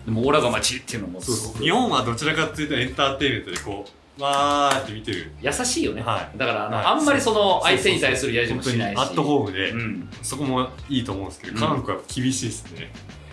[0.06, 1.20] でもオラが町っていうのも。
[1.20, 3.86] 日本はどちらかというとエンターテインメントでこ
[4.18, 5.32] うわーって見てる。
[5.42, 6.38] 優しいよね、はい。
[6.38, 6.86] だからあの、はい。
[6.86, 9.00] あんまりそのそう相手に対するやじもしないし。
[9.00, 10.10] アットホームで、うん。
[10.22, 11.60] そこもいいと思うんですけど、うん。
[11.60, 12.92] 韓国は厳しいですね、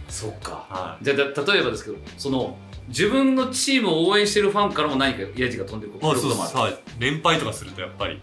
[0.08, 0.66] そっか。
[0.68, 2.56] はじゃ例えばですけどその
[2.88, 6.58] 自分のチームを応援してるファンからも何かやじが飛んでくるい、こともある。
[6.58, 8.20] はい、連敗とかするとやっぱり、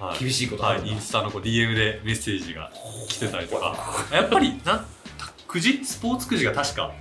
[0.00, 0.18] はい。
[0.18, 2.72] 厳しいことあるんだはい、インスタのこう DM でメッセージが
[3.08, 3.76] 来てたりとか。
[4.10, 4.86] やっぱりなん
[5.46, 6.92] くじスポーツくじが確か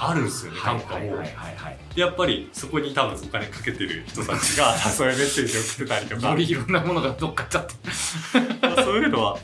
[0.00, 1.36] あるんですよねはい韓国はもうはいはい。
[1.36, 1.70] はいは。
[1.70, 6.30] いでやっぱりそこに多分お金かけてる人たちが そういうメッセージを送ってたりとか。
[6.30, 7.74] よりいろんなものがどっか行っちゃって。
[8.66, 9.38] まあそういうのは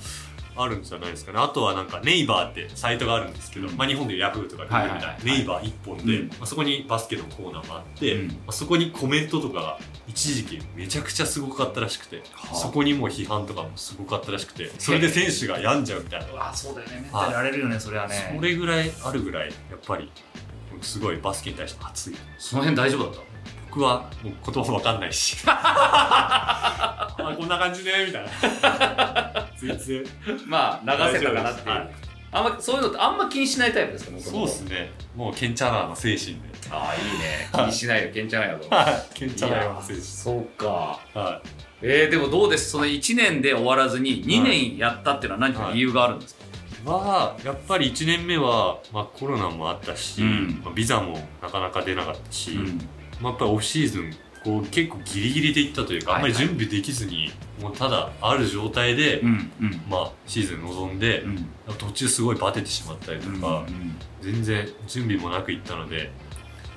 [0.57, 1.39] あるんじゃないですかね。
[1.41, 3.77] あとはなんかネイバーってサイトがあるんですけど、うん。
[3.77, 5.07] まあ、日本でヤフーとかはい Google みたいな。
[5.07, 6.29] はいはいネイバー一本で、うん。
[6.29, 8.29] まあ、そこにバスケのコーナーがあって、うん。
[8.29, 12.55] まあ、そこにコメントとかが一時期めちゃくちゃすごかったらしくて、はあ。
[12.55, 16.27] そこにも批判とかもすごかったらしくてそれで選手が病んじゃうみたいな。
[16.31, 17.01] うわそうだよね。
[17.03, 18.33] メンタルやれるよねそれはね。
[18.37, 20.11] それぐらいあるぐらいやっぱり
[20.83, 22.17] すごいバスケに対して熱い。
[22.39, 23.23] その辺大丈夫だっ
[23.71, 25.37] 僕はもう言葉わかんないし。
[25.47, 29.49] あこんな感じねみたいな。
[29.59, 30.05] 全然。
[30.05, 30.11] た
[30.47, 31.91] まあ流せたかなっていう、はい。
[32.31, 34.21] あんまそういうのってあんま気にしないタイプですか？
[34.21, 34.93] そうですね。
[35.17, 36.41] もうケンチャナーの精神で。
[36.71, 37.49] ああいいね。
[37.53, 38.11] 気にしないよ。
[38.13, 39.15] ケンちゃんやとはい。
[39.15, 40.03] ケンチャナーいやの精神。
[40.05, 41.01] そうか。
[41.15, 41.43] は
[41.83, 42.71] えー、でもどうです？
[42.71, 46.44] その1年で終わらずに2年やったっていうのは何か理由があるんですか、い
[46.85, 50.61] はやっぱり1年目は、まあ、コロナもあったし、うん。
[50.65, 52.79] まあ、ビザもなかなか出なかったし、うん。
[53.21, 54.13] まあ、やっぱりオフシーズン
[54.43, 59.29] こう結構ギリギリでいったというか、あんまり準備できずにもうただある状態で、うん
[59.61, 59.83] うん。
[59.89, 61.49] まあ、シーズン臨んで、うん。
[61.79, 63.65] 途中すごいバテてしまったりとか、
[64.21, 66.11] 全然準備もなく行ったので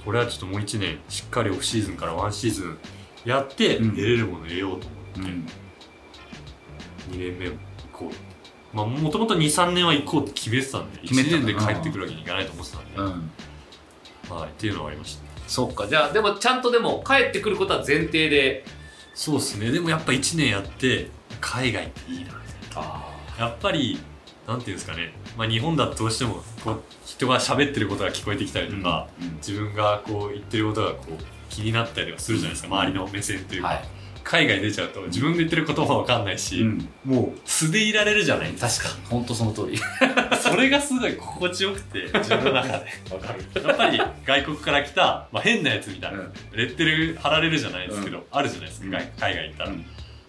[0.06, 2.78] これはちょっともう1年しっかりオフシーズンからワンシーズン
[3.26, 3.90] やってうん。
[3.92, 4.88] 得れるものを得ようと
[5.18, 7.56] うん思って、2年目行
[7.92, 8.27] こう
[8.74, 13.06] まあもともと23年は行こうって決めてたんで1決めてた年で帰ってくるわけにいかないと思ってたんで、うん。
[13.06, 13.32] うん
[14.30, 15.24] はい、っていうのはありました。
[15.48, 15.88] そっか。
[15.88, 18.66] じゃあでもちゃんとでも帰ってくることは前提で。
[19.14, 19.72] そうですね。
[19.72, 21.10] でもやっぱ1年やって
[21.40, 22.32] 海外っていいな。
[22.76, 24.00] あやっぱり
[24.48, 29.08] なんていうんですかね、まあ、日本だとどうしてもこう人が喋ってることが聞こえてきたりとか、
[29.46, 33.84] 自分がこう言ってることがこう気になったりとかするじゃないですか、周りの目線というか、はい、
[34.30, 37.40] 海外出ちゃうと自分で言ってる言葉わかんないし、うん、もう。
[37.46, 38.52] 素でいられるじゃない？
[38.52, 38.90] 確か。
[38.90, 39.80] に本当その通り。
[39.80, 42.74] か それがすごい心地よくて自分の中で。
[42.74, 43.46] わかる。
[43.68, 46.32] やっぱり外国から来た、まあ、変なやつみたいな、うん。
[46.54, 48.88] レッテル貼られるじゃないですけど、うあるじゃないですか、
[49.20, 49.86] 海外行ったら、うん。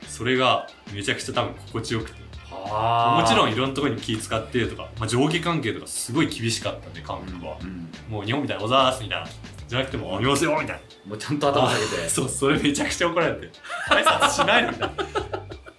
[0.07, 2.29] それがめちゃくちゃ多分心地よくて。
[2.71, 7.89] あもちろんいんろんなところに気使ってとか、まあ、上下関係とかすごい厳しかったんで韓国は、うん。
[8.09, 9.27] もう日本みたいな「おざーす」みたいな
[9.69, 12.09] じゃなくても「ありますよ」みたいもうちゃんと頭な下げて。
[12.09, 13.51] そうそれめちゃくちゃ怒られて。
[13.91, 14.91] 挨拶しないのみたい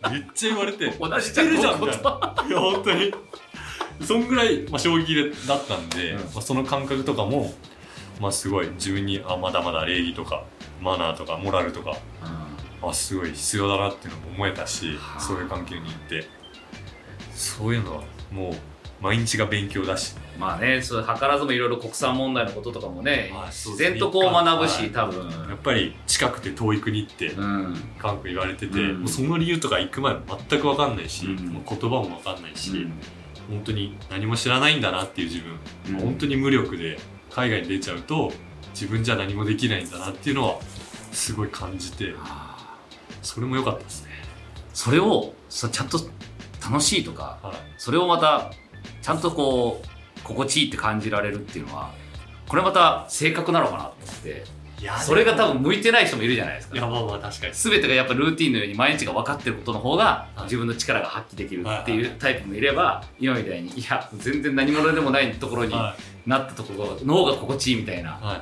[0.01, 0.09] な。
[0.11, 0.87] めっちゃ言われて。
[0.91, 2.35] 同じじゃんみたい言な。
[2.47, 3.13] いや本当に。
[4.01, 6.19] そんぐらい、まあ、衝撃でだったんで、うん。
[6.19, 7.53] まあ、その感覚とかも、
[8.19, 10.43] まあ、すごい自分にあまだまだ礼儀とか
[10.81, 11.97] マナーとかモラルとか
[12.81, 15.19] あすごい必要だなっていうのも思えたしはあ。
[15.19, 16.27] そういう環境に行って。
[17.33, 18.53] そういうのはもう
[19.01, 20.15] 毎日が勉強だし。
[20.37, 24.89] まあねそう図らずもいろいろ国産問題のこととかもね自然とこう学ぶし、はい。
[24.91, 25.29] 多分。
[25.29, 27.75] やっぱり近くて遠い国ってうん。
[27.97, 28.99] 韓国言われてて、うん。
[29.01, 30.15] もうその理由とか行く前
[30.49, 31.47] 全く分かんないし、うん。
[31.47, 32.93] もう言葉も分かんないし、うん。
[33.49, 36.05] 本当に何も知らないんだなっていう自分、うん。
[36.05, 38.31] 本当に無力で海外に出ちゃうと
[38.73, 40.59] 自分じゃ何もできないんだなっていうのは
[41.11, 42.13] すごい感じて。
[43.21, 44.11] それも良かったですね。
[44.73, 45.99] それをさちゃんと
[46.63, 47.55] 楽しいとかはい。
[47.77, 48.51] それをまた
[49.01, 51.91] ちゃんとこう心地いいって感じられるっていうのは
[52.47, 54.43] これまた性格なのかなと思って
[54.79, 56.75] いやそれが多分向いてない人もいるじゃないですか。
[56.75, 57.53] いやまあまあ確かに。
[57.53, 60.43] 全てがやっぱルーティンのように毎日が分かってることの方がはい。
[60.43, 68.17] 自分の力が発揮できるってはいいうタイプもいれば今みたいにいや全然何者でもないところにはなったところ脳が心地いいみたいな。
[68.21, 68.41] いはい。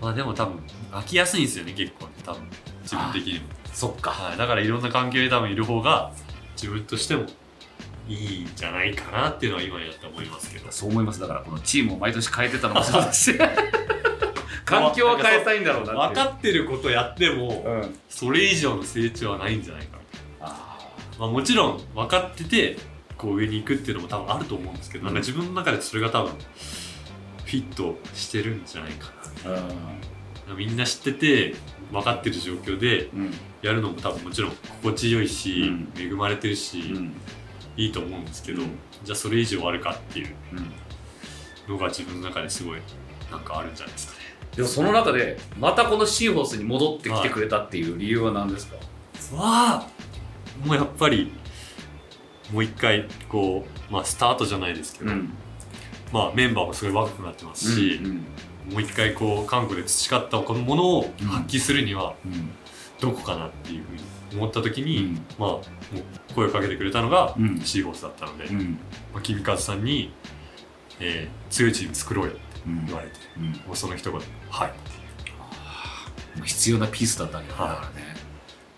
[0.00, 0.58] まあでも多分
[0.90, 2.42] 飽きやすいんですよね結構ね多分。
[2.82, 4.10] 自分的にも、そっか。
[4.10, 6.12] はい、だからいろんな環境に多分いる方が
[6.56, 7.26] 自分としても
[8.10, 10.70] いいんじゃないかなっていうのは今やって思いますけど。
[10.70, 11.20] そう思います。
[11.20, 13.34] だからこのチームを毎年変えてたのもそうだし。
[14.64, 17.98] 環境は変えたいんだろうな分かってることやってもうん。
[18.08, 20.00] それ以上の成長はないんじゃないか
[21.18, 22.78] まあ、もちろん分かってて
[23.18, 31.54] こう上に行くっていうのも多分あると思うんですけど、なんか自分の中でそれが多分フィットしてるんじゃないかーなみんな知ってて
[31.92, 33.34] 分かってる状況でうんうん。
[33.60, 35.92] やるのも多分もちろん心地よいし、うん。
[35.98, 37.12] 恵まれてるし、うん
[37.76, 38.70] いいと思うんですけど、うん
[39.02, 41.72] じゃあそれ以上あるかっていううん。
[41.72, 42.80] のが自分の中ですごい
[43.30, 44.18] なんかあるんじゃないですかね。
[44.56, 48.76] でもその中でまたこのシーホースに戻ってきてくれたっていう理由は何ですか、
[49.36, 49.88] わあ
[50.64, 51.32] もうやっぱり
[52.52, 55.32] もう一回こうまあスタートじゃないですけど、ん。
[56.12, 58.24] まあ、メンバーもすごい若くなってますし、うん
[58.70, 62.50] もう一回こう韓国で培ったこのものを発揮するにはうん。
[63.00, 64.02] どこかなっていうふうに
[64.32, 65.14] 思った時に、うん。
[65.38, 67.60] まあもう声をかけてくれたのがうん。
[67.60, 68.78] シーホースだったので、うん。
[69.12, 70.12] まあ、君和さんに、
[71.00, 72.86] えー強いチーム作ろうよってうん。
[72.86, 73.44] 言われて、うん。
[73.66, 74.20] もうその一言
[74.50, 74.74] はいも
[76.42, 76.44] う。
[76.44, 78.14] 必要なピースだったわけだからはね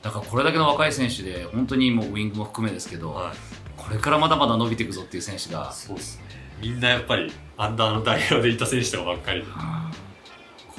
[0.02, 3.36] だからこれだけの若い選手で本当にもうウイングも含めですけど、はい。
[3.76, 6.24] これからまだまだ伸びていくぞっていう選手が、そうですね。
[6.60, 9.46] みんなやっぱりアンダーの代表でいた選手とかばっかりで。
[9.46, 9.52] こ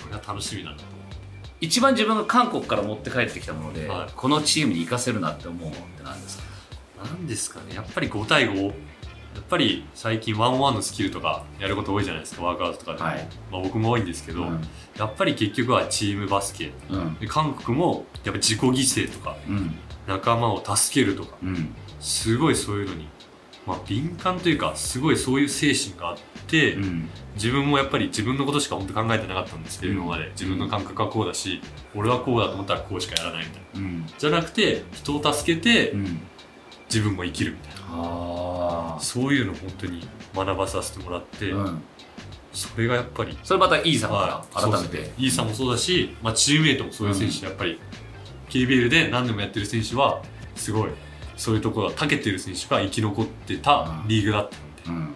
[0.09, 0.92] れが楽しみなんだと
[1.63, 4.13] 一番自分が韓国から持って帰ってきたもので、はい。
[4.13, 6.43] このチームに活かせるなって思うのって何ですか？
[7.05, 7.75] なんですかね。
[7.75, 8.71] やっぱり5対5や
[9.39, 12.43] っぱり最近ワンワンのスキルとかやること多いじゃないですか。
[12.43, 12.99] ワークアウトとかで。
[12.99, 13.27] も、はい。
[13.51, 14.61] まあ、僕も多いんですけど、うん。
[14.97, 16.71] やっぱり結局はチームバスケ。
[16.89, 17.15] うん。
[17.15, 19.75] で韓国もやっぱ自己犠牲とかうん。
[20.05, 21.37] 仲間を助けるとか。
[21.41, 21.73] うん。
[22.01, 23.07] すごいそういうのに、
[23.65, 26.23] まあ、敏感というかすごいそういう精神があって、
[26.75, 27.09] うん。
[27.35, 31.61] 自分もやっぱり自分のことしか本当考えてなかったんですけど、うん今まで自分の感覚はこうだし
[31.95, 33.79] 俺はこうだと思ったらこうしかやらないみたいな。
[33.79, 34.05] うん。
[34.17, 36.21] じゃなくて人を助けてうん。
[36.85, 37.81] 自分も生きるみたいな。
[37.89, 41.51] あそういうの本当に学ばさせてもらって、
[42.51, 44.53] それがやっぱりそれまたイーさんはい。
[44.53, 47.79] から改めて、イーさんもそうだし、まあ、チームメイトもそういう選手、やっぱり
[48.49, 50.21] KBL で何でもやってる選手は
[50.55, 50.89] すごい
[51.35, 54.49] そういうところが長けてる選手が生き残ってたリーグだっ
[54.85, 55.15] たんで、うん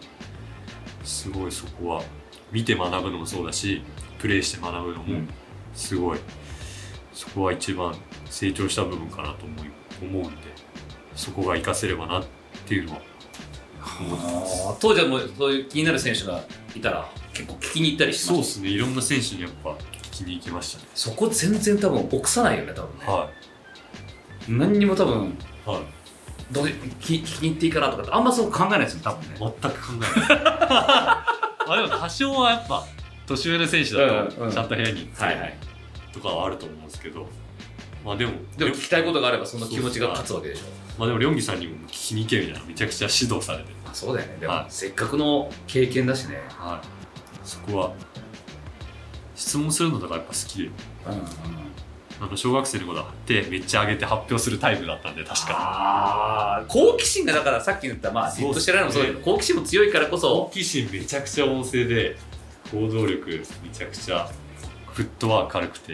[1.07, 2.03] すごいそこは
[2.51, 3.81] 見て学ぶのもそうだし
[4.19, 5.27] プレーして学ぶのも
[5.73, 6.19] すごい、
[7.13, 7.95] そこは一番
[8.29, 10.41] 成長した部分かなと思い思うんで
[11.15, 12.25] そこが活かせればなっ
[12.65, 13.01] ていうのは
[13.99, 14.67] 思ってます。
[14.67, 14.77] あー。
[14.79, 16.43] 当時はもうそういう気になる選手が
[16.75, 18.69] いたら結構聞きに行ったりしましたそうですね。
[18.69, 19.77] いろんな選手にやっぱ聞
[20.11, 20.89] きに行きましたね。
[20.93, 23.29] そこ全然多分臆さないよね多分ね、は
[24.47, 25.27] 何にも多分
[25.65, 25.96] いはい
[26.51, 29.35] どう聞聞きに行っていいかなとかってあんまそう考えないですよ多分ね。
[29.61, 30.39] 全く考えない。
[30.39, 32.85] まあでも多少はやっぱ
[33.25, 35.57] 年上の選手だとちゃんと部屋に行ってはいはい。
[36.13, 37.27] とかはあると思うんですけど。
[38.05, 40.63] まあでもでも聞きたいことがあればその気持ちが勝つわけでしょ。
[40.97, 44.37] まあでもリョンギさんにも聞きに行けみたいなめちゃくちゃ指導されてあそうだよね。
[44.39, 44.65] でも、はい。
[44.69, 46.41] せっかくの経験だしね。
[46.49, 46.87] はい。
[47.43, 47.91] そこは
[49.35, 50.63] 質問するのとかやっぱ好きで。
[50.63, 50.71] うん
[51.13, 51.67] うん
[52.19, 55.53] あの小学生の子だってめっちゃ上げて発表するタイプだったんで確か。
[55.53, 62.17] ああ好奇心がだからさっき言ったまあじっとしてられるのもそうだけど好奇心も強いからこ好そ奇心めちゃくちゃ旺盛で
[62.71, 63.29] 行動力
[63.63, 64.27] めちゃくちゃ
[64.93, 65.93] フットワーク軽くて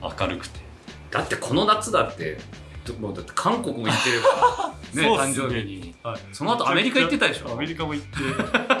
[0.00, 0.60] 明るくて。
[1.12, 2.40] だってこの夏だってど
[3.00, 5.94] もうだって韓国も行ってれば ね誕生日に。
[6.02, 6.20] はい。
[6.32, 7.52] その後アメリカ行ってたでしょ？
[7.52, 8.16] アメリカも行って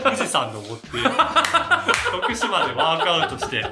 [0.02, 0.88] 富士山登って
[2.12, 3.64] 徳島でワークアウトして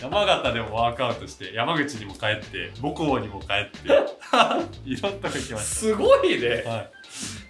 [0.00, 3.88] 山形でもワークアウトして山口にも帰って母校にも帰って
[4.84, 6.58] いろんなとこ行きましすごいね。
[6.64, 6.90] たはい。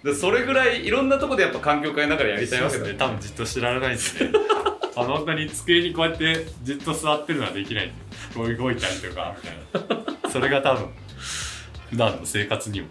[0.03, 2.83] でそれぐらいいろんなとこでやっぱ環境変えながらやりたいわけだ。
[2.85, 2.99] そうですね。
[2.99, 4.03] 多分じっとしてられないんで。
[4.25, 4.31] ね
[4.95, 7.87] あの本当に机にこうやってじっと座ってるのはできない。
[7.87, 7.93] んで
[8.35, 9.35] こう動いたりとか
[9.73, 10.29] みたいな。
[10.31, 10.89] それが多分
[11.89, 12.87] 普段の生活にも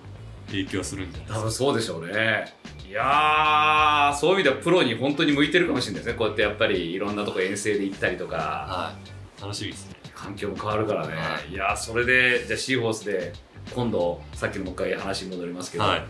[0.49, 1.39] 影響するんじゃないですか？
[1.39, 2.55] 多分そうでしょうね。
[2.89, 8.37] いやーそういう意味ではプロに本当に向いてるかもしれないですねこうやってやっぱりいろんなとこ遠征で行ったりとか。
[8.37, 8.95] は
[9.39, 9.43] い。
[9.43, 9.97] 楽しみですね。
[10.15, 11.55] 環境も変わるからね、、はい。
[11.55, 13.33] やーそれでじゃあシーホースで
[13.75, 16.05] 今度さっきのもう一回話に戻りますけど、はい。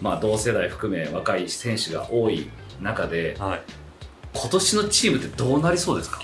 [0.00, 2.48] まあ同世代含め若い選手が多い
[2.80, 3.62] 中ではい。
[4.34, 6.20] 今年のチームってどうなりそうですか？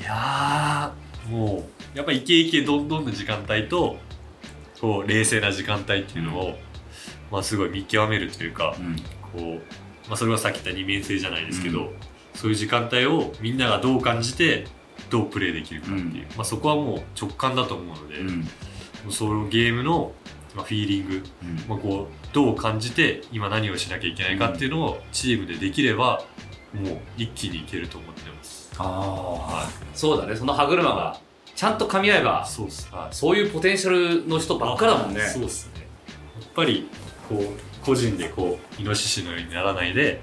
[0.00, 3.98] いやーもうやっぱイケイケどんどんの時間帯と
[4.82, 6.58] こう冷静な時間帯っていうのを、
[7.30, 8.96] まあすごい見極めるというかうん。
[9.32, 11.90] こう、まあ、それはさっき言った二面性じゃないですけど、う
[12.34, 14.66] そういう時間帯をみんながどう感じて
[15.08, 16.14] どうプレーできるかっていう、うん。
[16.36, 18.40] まあ、そこはもう直感だと思うので、うん。
[18.40, 18.44] も
[19.08, 20.12] うそのゲームの、
[20.56, 21.22] まあ、フィーリング、
[21.68, 26.24] まあ、こうどう感じて今何をしなきゃいけないかっていうのをチームでできれば
[26.74, 28.72] もう一気にいけると思ってます。
[28.78, 29.66] ああ、はい。
[29.94, 30.34] そうだね。
[30.34, 31.20] その歯車が
[31.54, 33.14] ちゃんと噛み合えばそうっす、はい。
[33.14, 35.22] そういうポテンシャルの人ばっかだもんね。
[35.22, 35.86] あそうですね。
[36.40, 36.88] やっぱり
[37.28, 40.20] こう個人でこうイノシシのようにならないで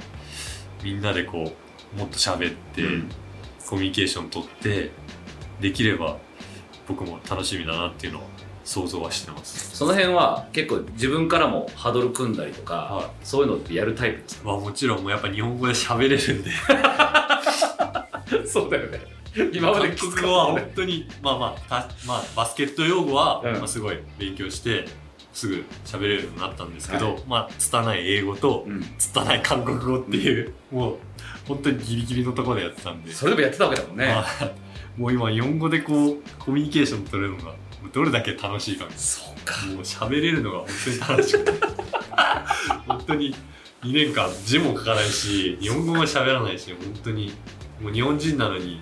[0.83, 1.51] みんなでこ
[1.95, 3.09] うもっと喋って、うん。
[3.69, 4.89] コミュニケーション取って
[5.61, 6.17] できれば
[6.87, 8.23] 僕も楽しみだなっていうのを
[8.63, 9.77] 想像はしてます。
[9.77, 16.51] その辺は結構自分からもハードル組んだりとか、はそういうのってやるタイプですまあもちろんもうやっぱ日本語で喋れるんで。
[16.51, 17.41] か
[18.45, 19.18] そうだよね
[19.53, 23.53] 今まで韓国語は本当にまあまあたまあバスケット用語は、うん。
[23.53, 24.85] まあ、すごい勉強して
[25.33, 27.23] すぐ喋れるようになったんですけど、はい。
[27.27, 28.85] まあ拙い英語とうん。
[28.97, 30.97] 拙い韓国語っていう、もう
[31.47, 34.51] 本当にギリギリのところでやってたんで、それでもやってたわけだもんね、まあ
[34.97, 37.55] もう今日本語でこうコミュニケーション取れるのが
[37.93, 39.65] どれだけ楽しいかそうか。
[39.67, 41.51] もう喋れるのが本当に楽しくて。
[42.87, 43.35] 本当に
[43.83, 47.33] 2年間字も書かないし日本語も喋らないし本当に
[47.81, 48.81] もう日本人なのに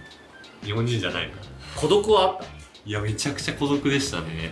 [0.67, 1.47] 日本人じゃないから。
[1.75, 2.47] 孤独はあっ
[2.85, 4.51] いやめちゃくちゃ孤独でしたね。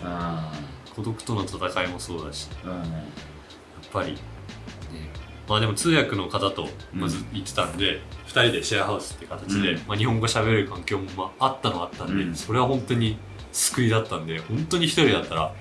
[0.95, 2.47] 孤独との戦いもそうだし。
[2.66, 2.82] やうん。
[2.82, 2.86] っ
[3.91, 4.13] ぱり。
[4.13, 4.18] ね。
[5.47, 9.82] まあでも通訳の方とまず行ってたんで、2人でシェアハウスって形で、うん。
[9.88, 12.36] まあ、日本語喋れる環境もまああったのはあったんで、うん。
[12.36, 13.18] それは本当に
[13.51, 15.53] 救いだったんで本当に一人だったら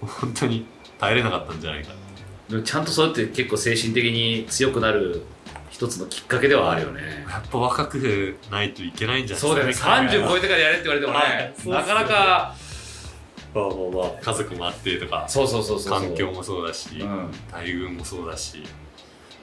[0.00, 0.66] 本当に
[0.98, 1.92] 耐えれなかったんじゃないか
[2.48, 5.22] でもちゃんとそうやって結構精神的に強くなる
[5.70, 7.26] 一つのきっかけではあるよね。
[7.28, 9.72] やっぱ若くないといけないんじゃないそうだよね。
[9.72, 11.28] ですか30超えてからやれって言われてもはい。
[11.28, 11.54] ね。
[11.66, 12.54] なかなか
[13.54, 13.74] まあまあ
[14.10, 17.30] まあ家族もあってとかそうそうそうそう環境もそうだし、うん。
[17.52, 18.62] 待遇もそうだし、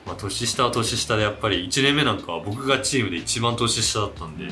[0.05, 4.47] まあ、年下は年下でやっぱり1年目なんかは僕がチームで一番年下だったんで、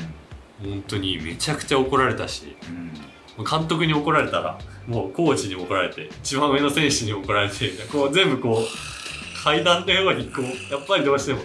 [0.62, 3.44] 本当にめちゃくちゃ怒られたしうん。
[3.44, 11.40] 監督に怒られたらもうコーチにも怒られて一番上の選手にも怒られてこう全部こう階段のようにこうやっぱりどうしても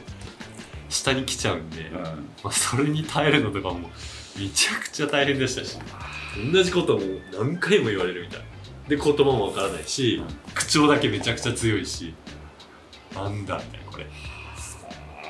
[0.90, 2.04] 下に来ちゃうんで、うん。
[2.44, 3.90] まあ、それに耐えるのとかも
[4.38, 5.78] めちゃくちゃ大変でしたし。
[6.52, 7.02] 同じことも
[7.34, 8.44] 何回も言われるみたい。
[8.88, 10.22] で言葉もわからないし、
[10.54, 12.14] 口調だけめちゃくちゃ強いし。
[13.14, 14.08] なんだみたいなこれ。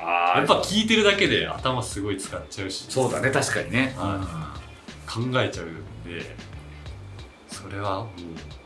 [0.01, 2.85] あやっぱ聞いてるだけで頭すごい使っちゃうし。
[2.89, 3.95] そうだね確かにね。
[5.07, 6.35] 考えちゃうんで。
[7.47, 8.07] それはもう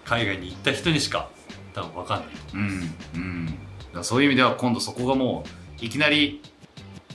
[0.05, 1.29] 海外に行った人にしか
[1.73, 2.27] 多分分かんない。
[2.53, 3.45] うんうん。
[3.45, 3.57] だか
[3.93, 5.43] らそういう意味では今度そこがも
[5.81, 6.41] ういきなり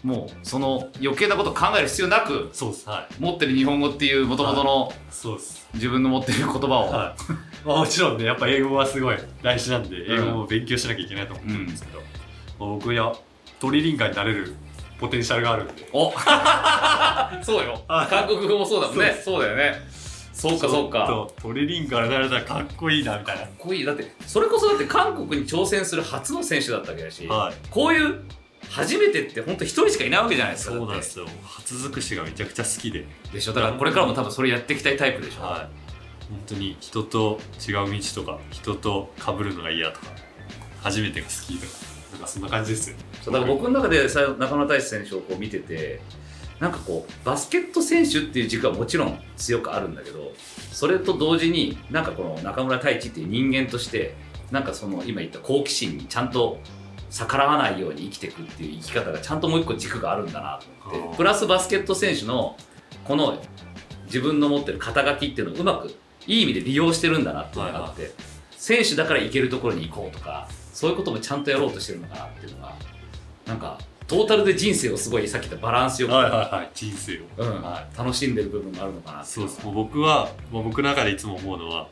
[0.03, 2.89] もうその余計なこと考える必要なくそうです。
[2.89, 3.23] はい。
[3.23, 5.69] 持ってる日本語っていうもともとのそうです。
[5.75, 7.67] 自分の持ってる言葉を、はい。
[7.67, 13.13] まあ、もちろんねやっぱ英語はすごい大事なんで英語も勉強しなきゃいけないと思ってるんですけど、まあ僕や
[13.61, 14.55] トリリンガーになれる
[15.01, 15.89] ポテンシャルがあるんで。
[15.93, 16.13] お！
[17.43, 17.83] そうよ。
[17.89, 19.21] はい韓国語もそうだもんね。
[19.25, 19.75] そうだよね。
[20.33, 20.91] そうかそう。
[20.91, 21.27] か。
[21.43, 23.85] トリリンガーになれたらかっこいいなみたいこいい。
[23.85, 27.55] だってそれこそだって韓国に挑戦する初の選手だったわけだし、なはい。
[27.71, 28.23] こういう
[28.71, 30.75] 初めてって本当一人しかいないわけじゃないですか。
[30.75, 31.27] そうなんですよ。
[31.43, 33.07] 初尽くしがめちゃくちゃ好きで。
[33.33, 33.53] でしょ？
[33.53, 35.61] だからこれからも多分それやっていきたいタイプでしょ、はい。
[36.29, 40.07] 本当に人と違う道とか人と被るのが嫌とか
[40.83, 41.73] 初めてが好きとか
[42.13, 42.97] なんかそんな感じですよ。
[43.23, 46.01] そうだから僕の中でさ中村大志選手をこう見てて
[46.61, 50.33] なんかこうバスケット選手っていう軸はもちろん強くあるんだけど
[50.73, 54.15] それと同時になんかこの中村太一っていう人間として
[54.51, 56.59] なんかその今言った好奇心にちゃんと
[57.11, 62.57] 逆らわないように生きていくっていう生き方がちゃんともう一個軸があるんだなと思ってプラスバスケット選手の
[63.05, 63.41] この
[64.07, 65.89] 自分の持ってる肩書きっていうのをうまく
[66.27, 68.11] いい意味で利用してるんだなっていうのがあって、
[68.53, 72.75] 選手だから行けるところに行こうとかそういうこともちゃんとやろうとしてるのかなっていうのが
[73.47, 76.71] なんかトータルで人生をすごいさっき言ったバランスよく、はいはいはい。
[76.73, 77.25] 人生を。
[77.37, 77.63] うん。
[77.63, 79.65] は楽しんでる部分があるのかなそうです。
[79.65, 81.89] もう僕は僕の中でいつも思うのは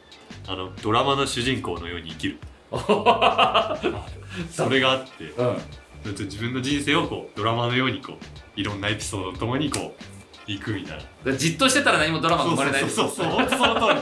[0.46, 2.38] あのドラマの主人公のように生きる
[4.50, 5.56] それがあってうん。
[6.04, 11.32] 自分の人生をこうドラマのようにこういろんなエピソードとともにこう行くみたいな。
[11.32, 12.80] でじっとしてたら何もドラマが生まれない。
[12.82, 14.00] そうそうそうそう本当その通り。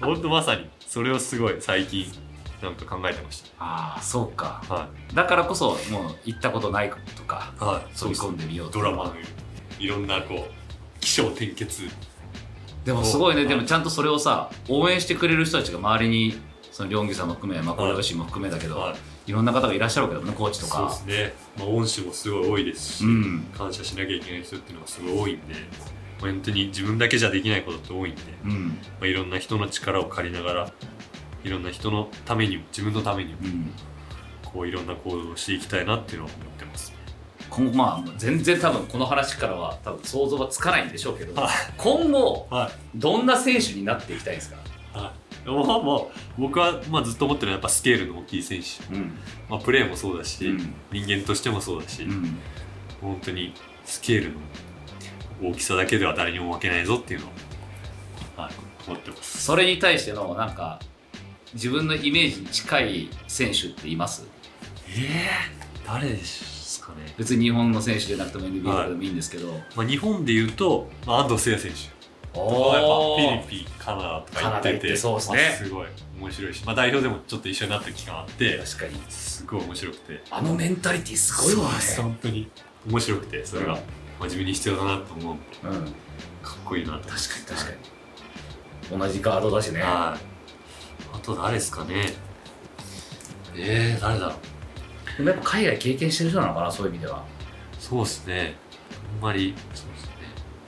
[0.00, 2.06] 本当まさにそれをすごい最近
[2.62, 4.62] なんか考えてましああそうか。
[4.68, 7.98] たはだからこそもう行ったことないこととかいはい。
[7.98, 9.14] 飛び込んでみようとドラマの
[9.78, 11.82] いろんなこう起承転結。
[12.84, 13.40] でもすごいね。
[13.40, 16.38] はいでもちゃんとそれをさ応援してくれる人たちが周りに
[16.76, 19.30] その両義さんも含めまあこれ吉も含めだけど、はい。
[19.30, 23.46] い、ろんな方がいらっしゃるわけだもんねコーチとそうかですね、まあ、恩師もすごい多いですし、うん。
[23.56, 25.54] 感謝しなきゃいけない人っていうのがすごい多いんで
[26.20, 28.66] 本当に自分だけじゃできないことって多いんで、うん。
[28.68, 28.74] ま
[29.04, 30.72] あ、いろんな人の力を借りながら
[31.44, 33.70] いろんな人のためにも自分のためにもうん。
[34.44, 36.92] こういろんな行動をしていきたいなっていうのは思ってます
[37.48, 41.52] 今後まあ全然多分この話からは多分想像はつかないんでしょうけどはい。
[41.78, 42.98] 今後はい。
[42.98, 44.56] どんな選手になっていきたいですか？
[44.56, 44.65] はい
[45.46, 49.18] もう僕はまあずっと思ってるのはやっぱスケールの大きい選手、うん。
[49.48, 50.74] まあ、プレーもそうだし、うん。
[50.92, 52.38] 人間としてもそうだし、うん。
[53.00, 57.30] 本当にスケールの大きさだけでは誰にも負けないぞっていうのを、
[58.36, 58.52] はい、
[58.88, 59.42] 思ってます。
[59.44, 60.80] それに対してのなんか
[61.54, 64.26] 自分のイメージに近い選手っています？
[64.88, 71.78] ええ誰ですかね、別に日本の選手じゃなくても NBA とかでもいいんですけど、まあ、日本で言うと、まあ、安藤聖也選手。
[71.78, 71.95] お
[72.36, 74.88] とかやっぱーフィリピンカナダとか行ってて。
[74.88, 75.38] てそうっすね。
[75.38, 75.86] まあすごい
[76.20, 79.00] 面白いし、まあ、代表でもちょっと一緒になった期間あって確かに。
[79.08, 80.22] すごい面白くて。
[80.30, 81.78] あのメンタリティすごいわね。
[81.96, 82.50] 本当に。
[82.88, 83.78] 面白くてそれが、うん。
[83.78, 83.82] ま
[84.20, 85.34] あ、自分に必要だなと思う。
[85.34, 85.72] うん。
[85.72, 85.90] 確か
[86.42, 87.54] かっこいいなとに確か
[88.92, 88.98] に。
[88.98, 89.80] 同じガードだしね。
[89.80, 89.86] はい。
[91.16, 92.12] あと誰ですかね。
[93.56, 94.56] えー、誰だろう。
[95.16, 97.24] でもやっぱ海外経験してる人なのかなそういう意味では
[97.78, 98.56] そうですね
[99.16, 100.10] あんまりそうですね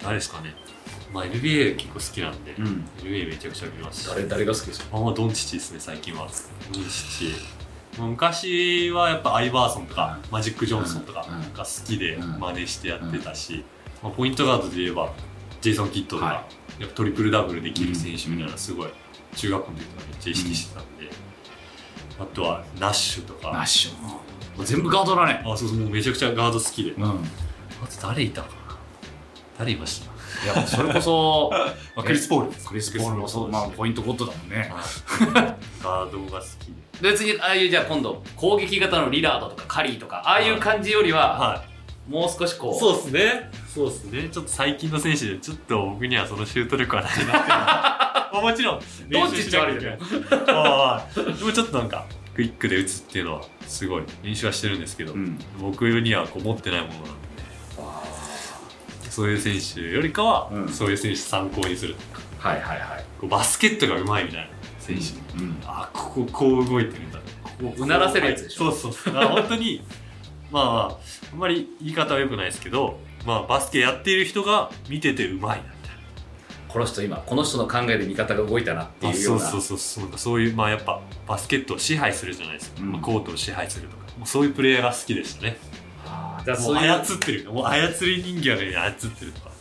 [0.03, 0.55] 誰ですかね
[1.12, 2.56] まあ NBA 結構好きなんで、ん。
[3.02, 4.02] NBA めちゃくちゃ見ます。
[4.04, 4.96] し誰誰が好きですか？
[4.96, 6.28] あんまドンチッチですね最近は。
[6.72, 7.59] ドンチッチ。
[7.98, 11.52] 昔はやっぱアイバーソンとか、マジック・ジョンソンとかうん。
[11.52, 12.38] が好きでうん。
[12.38, 13.64] 真似してやってたし、
[14.02, 15.12] まあ、ポイントガードで言えば
[15.61, 16.32] ジェイソン・キッドとか、は
[16.78, 18.90] やっぱトリプルダブルできる選手みたいなのすごい
[19.34, 21.11] 中学校の時からめっちゃ意識してたんで、
[22.20, 23.50] あとはナッシュとか。
[23.50, 24.02] ナッシュ。
[24.02, 24.20] も
[24.61, 25.42] う全部ガードだね。
[25.44, 27.04] あそうそうもうめちゃくちゃガード好きで、うん。
[27.04, 27.06] あ
[27.88, 28.76] と誰いたかな？
[29.59, 30.11] 誰いました？
[30.45, 31.51] いやそれこそ
[31.97, 33.51] あ クリス・ポールクリス・ポールもそう。
[33.51, 34.72] まあポイントゴッドだもんね。
[35.83, 36.72] ガードが好き。
[37.01, 41.79] で別にああいうじゃあ今度攻撃型のリラードとかカリーとかああいう感じよりははい。
[42.09, 42.79] もう少しこう。
[42.79, 43.51] そうですね。
[43.72, 44.29] そうですね。
[44.33, 55.39] ちょっと最近の選手で、ちょっと僕にはそのシュート力はないなって もちろん、ドンチッチはあるよね練習しなきゃいでもちょっとなんか、クイックで打つっていうのは、すごい練習はしてるんですけど、うん。
[55.61, 57.28] 僕にはこう持ってないものなんで、
[59.19, 60.69] そういう選手よりかは、うん。
[60.69, 61.97] そういう選手参考にする。
[62.39, 63.05] はいはいはい。
[63.21, 64.49] こうバスケットが上手いみたいな
[64.79, 65.43] 選手。
[65.43, 67.19] うんあ、こここう動いてるんだ。
[67.19, 67.25] こ
[67.59, 68.71] こうならせるやつでしょ。
[68.71, 69.11] そうそう。
[69.11, 69.19] そう。
[69.19, 69.83] あ本当に、
[70.53, 70.99] まあまあ、
[71.33, 75.69] あんまり言い方は良くないですけど、まあバスケやっている人が見てて上手いなみたいな。
[76.69, 79.41] この人今この人の考えで味方が動いたなっていうような。
[79.41, 80.05] そうそうそう。
[80.05, 82.93] そうそういうまあやっぱバスケットを支配するじゃないですか、うん。
[82.93, 84.05] まあ、コートを支配するとか。
[84.16, 85.57] もうそういうプレイヤーが好きでしたね
[86.57, 89.59] もう操ってるもう操り人形のように操ってるとか。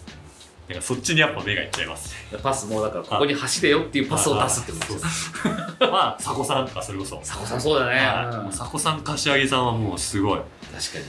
[0.68, 2.14] なんかそっちにやっぱ目がいっちゃいます。
[2.34, 5.32] ねパスもうだからここに走れよっていうパスを出すってことです
[5.80, 7.16] まあ佐古さんとかそれこそ。
[7.18, 8.46] 佐古さんそうだね、はい。
[8.46, 10.40] うん佐古さん柏木さんはもうすごい。
[10.40, 11.06] 確かに。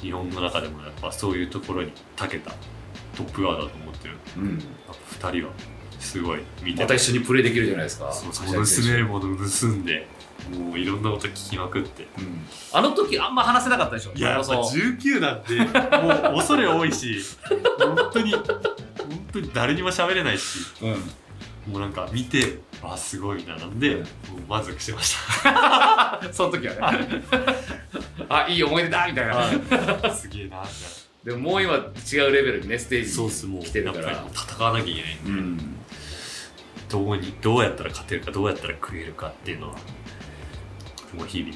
[0.00, 2.50] 日本の中でもやっぱそういうところに長けた
[3.14, 4.16] トップガードだと思ってる。
[4.38, 4.52] うん。
[4.52, 4.58] やっ
[5.20, 5.52] ぱ2人は
[6.00, 8.10] すごい見てまた一緒にプレーできるじゃないですか。
[8.10, 8.46] そうそう。
[8.46, 10.06] 盗めるものを盗んで
[10.50, 12.06] もういろんなこと聞きまくって。
[12.18, 12.46] うん。
[12.72, 14.12] あの時あんま話せなかったでしょ。
[14.14, 17.18] いややっぱそう19なんてもう恐れ多いし
[17.78, 18.44] 本当に本
[19.32, 20.58] 当に誰にも喋れないし。
[20.82, 21.72] うん。
[21.72, 24.04] もうなんか見てあすごいみたいなんで、もう
[24.48, 26.20] 満足してました。
[26.32, 27.08] その時はね。
[28.28, 30.14] あいい思い出だみたいな。
[30.14, 30.68] すげえなみたい
[31.24, 31.78] でももう今違
[32.28, 34.26] うレベルにねステーなジそうっすもう来てるから。
[34.34, 35.76] 戦わなきゃいけないんで、うん。
[36.90, 39.76] どうにどうやったら勝てるかどうやったら食えるかっていうのは
[41.14, 41.54] もう日々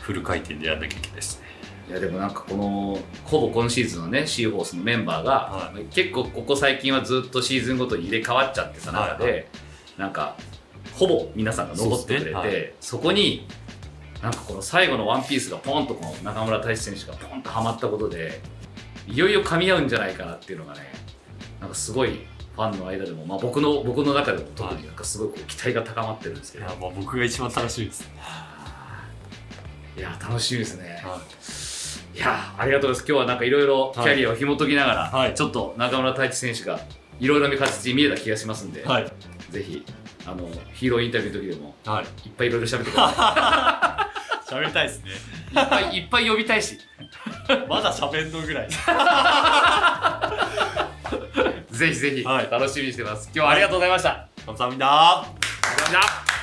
[0.00, 1.44] フル回転でやらなきゃいけないですね。
[1.88, 9.32] いやでもなんかこのほぼ今シーズンのねシーホースのメンバーが、は結構ここ最近はずっとシーズンごとに入れ替わっちゃってた中で、はい。
[9.34, 9.44] は
[9.98, 10.36] なんか
[10.94, 13.02] ほぼ皆さんが残ってくれてそ,、そうですね。
[13.02, 13.46] こに
[14.22, 18.40] なんかこの最後のワンピースがポンとこの中村太地選手がポンとはまったことで
[19.06, 20.80] いよいよ噛み合うんじゃないかなっていうのがね
[21.60, 28.08] なんかすごいファンの間でも、まあ、僕の僕の中でも特になんかすごいこう期待が高まってるんですけど、いやもう僕が一番楽しみです
[29.97, 31.01] いや楽しみですね。
[31.03, 31.19] は
[32.15, 36.79] いやありがとうございます今日はなんかいろいろキャリアを紐解きながら、はいちょっと中村太地選手が
[37.19, 39.11] いろいろな形に見えた気がしますんで、はい
[39.49, 39.85] ぜひ
[40.25, 44.09] あのヒーローインタビューの時でもはいいっぱいいろいろ喋ってくださ
[44.49, 45.11] 喋 りたいですね
[45.53, 46.77] いいっぱいいっぱい呼びたいし
[47.67, 48.69] まだ喋んのぐらい
[51.71, 56.42] ぜひぜひはい楽しみにしてます、今日はありがとうございました、ありがとう감사합니다 ございまし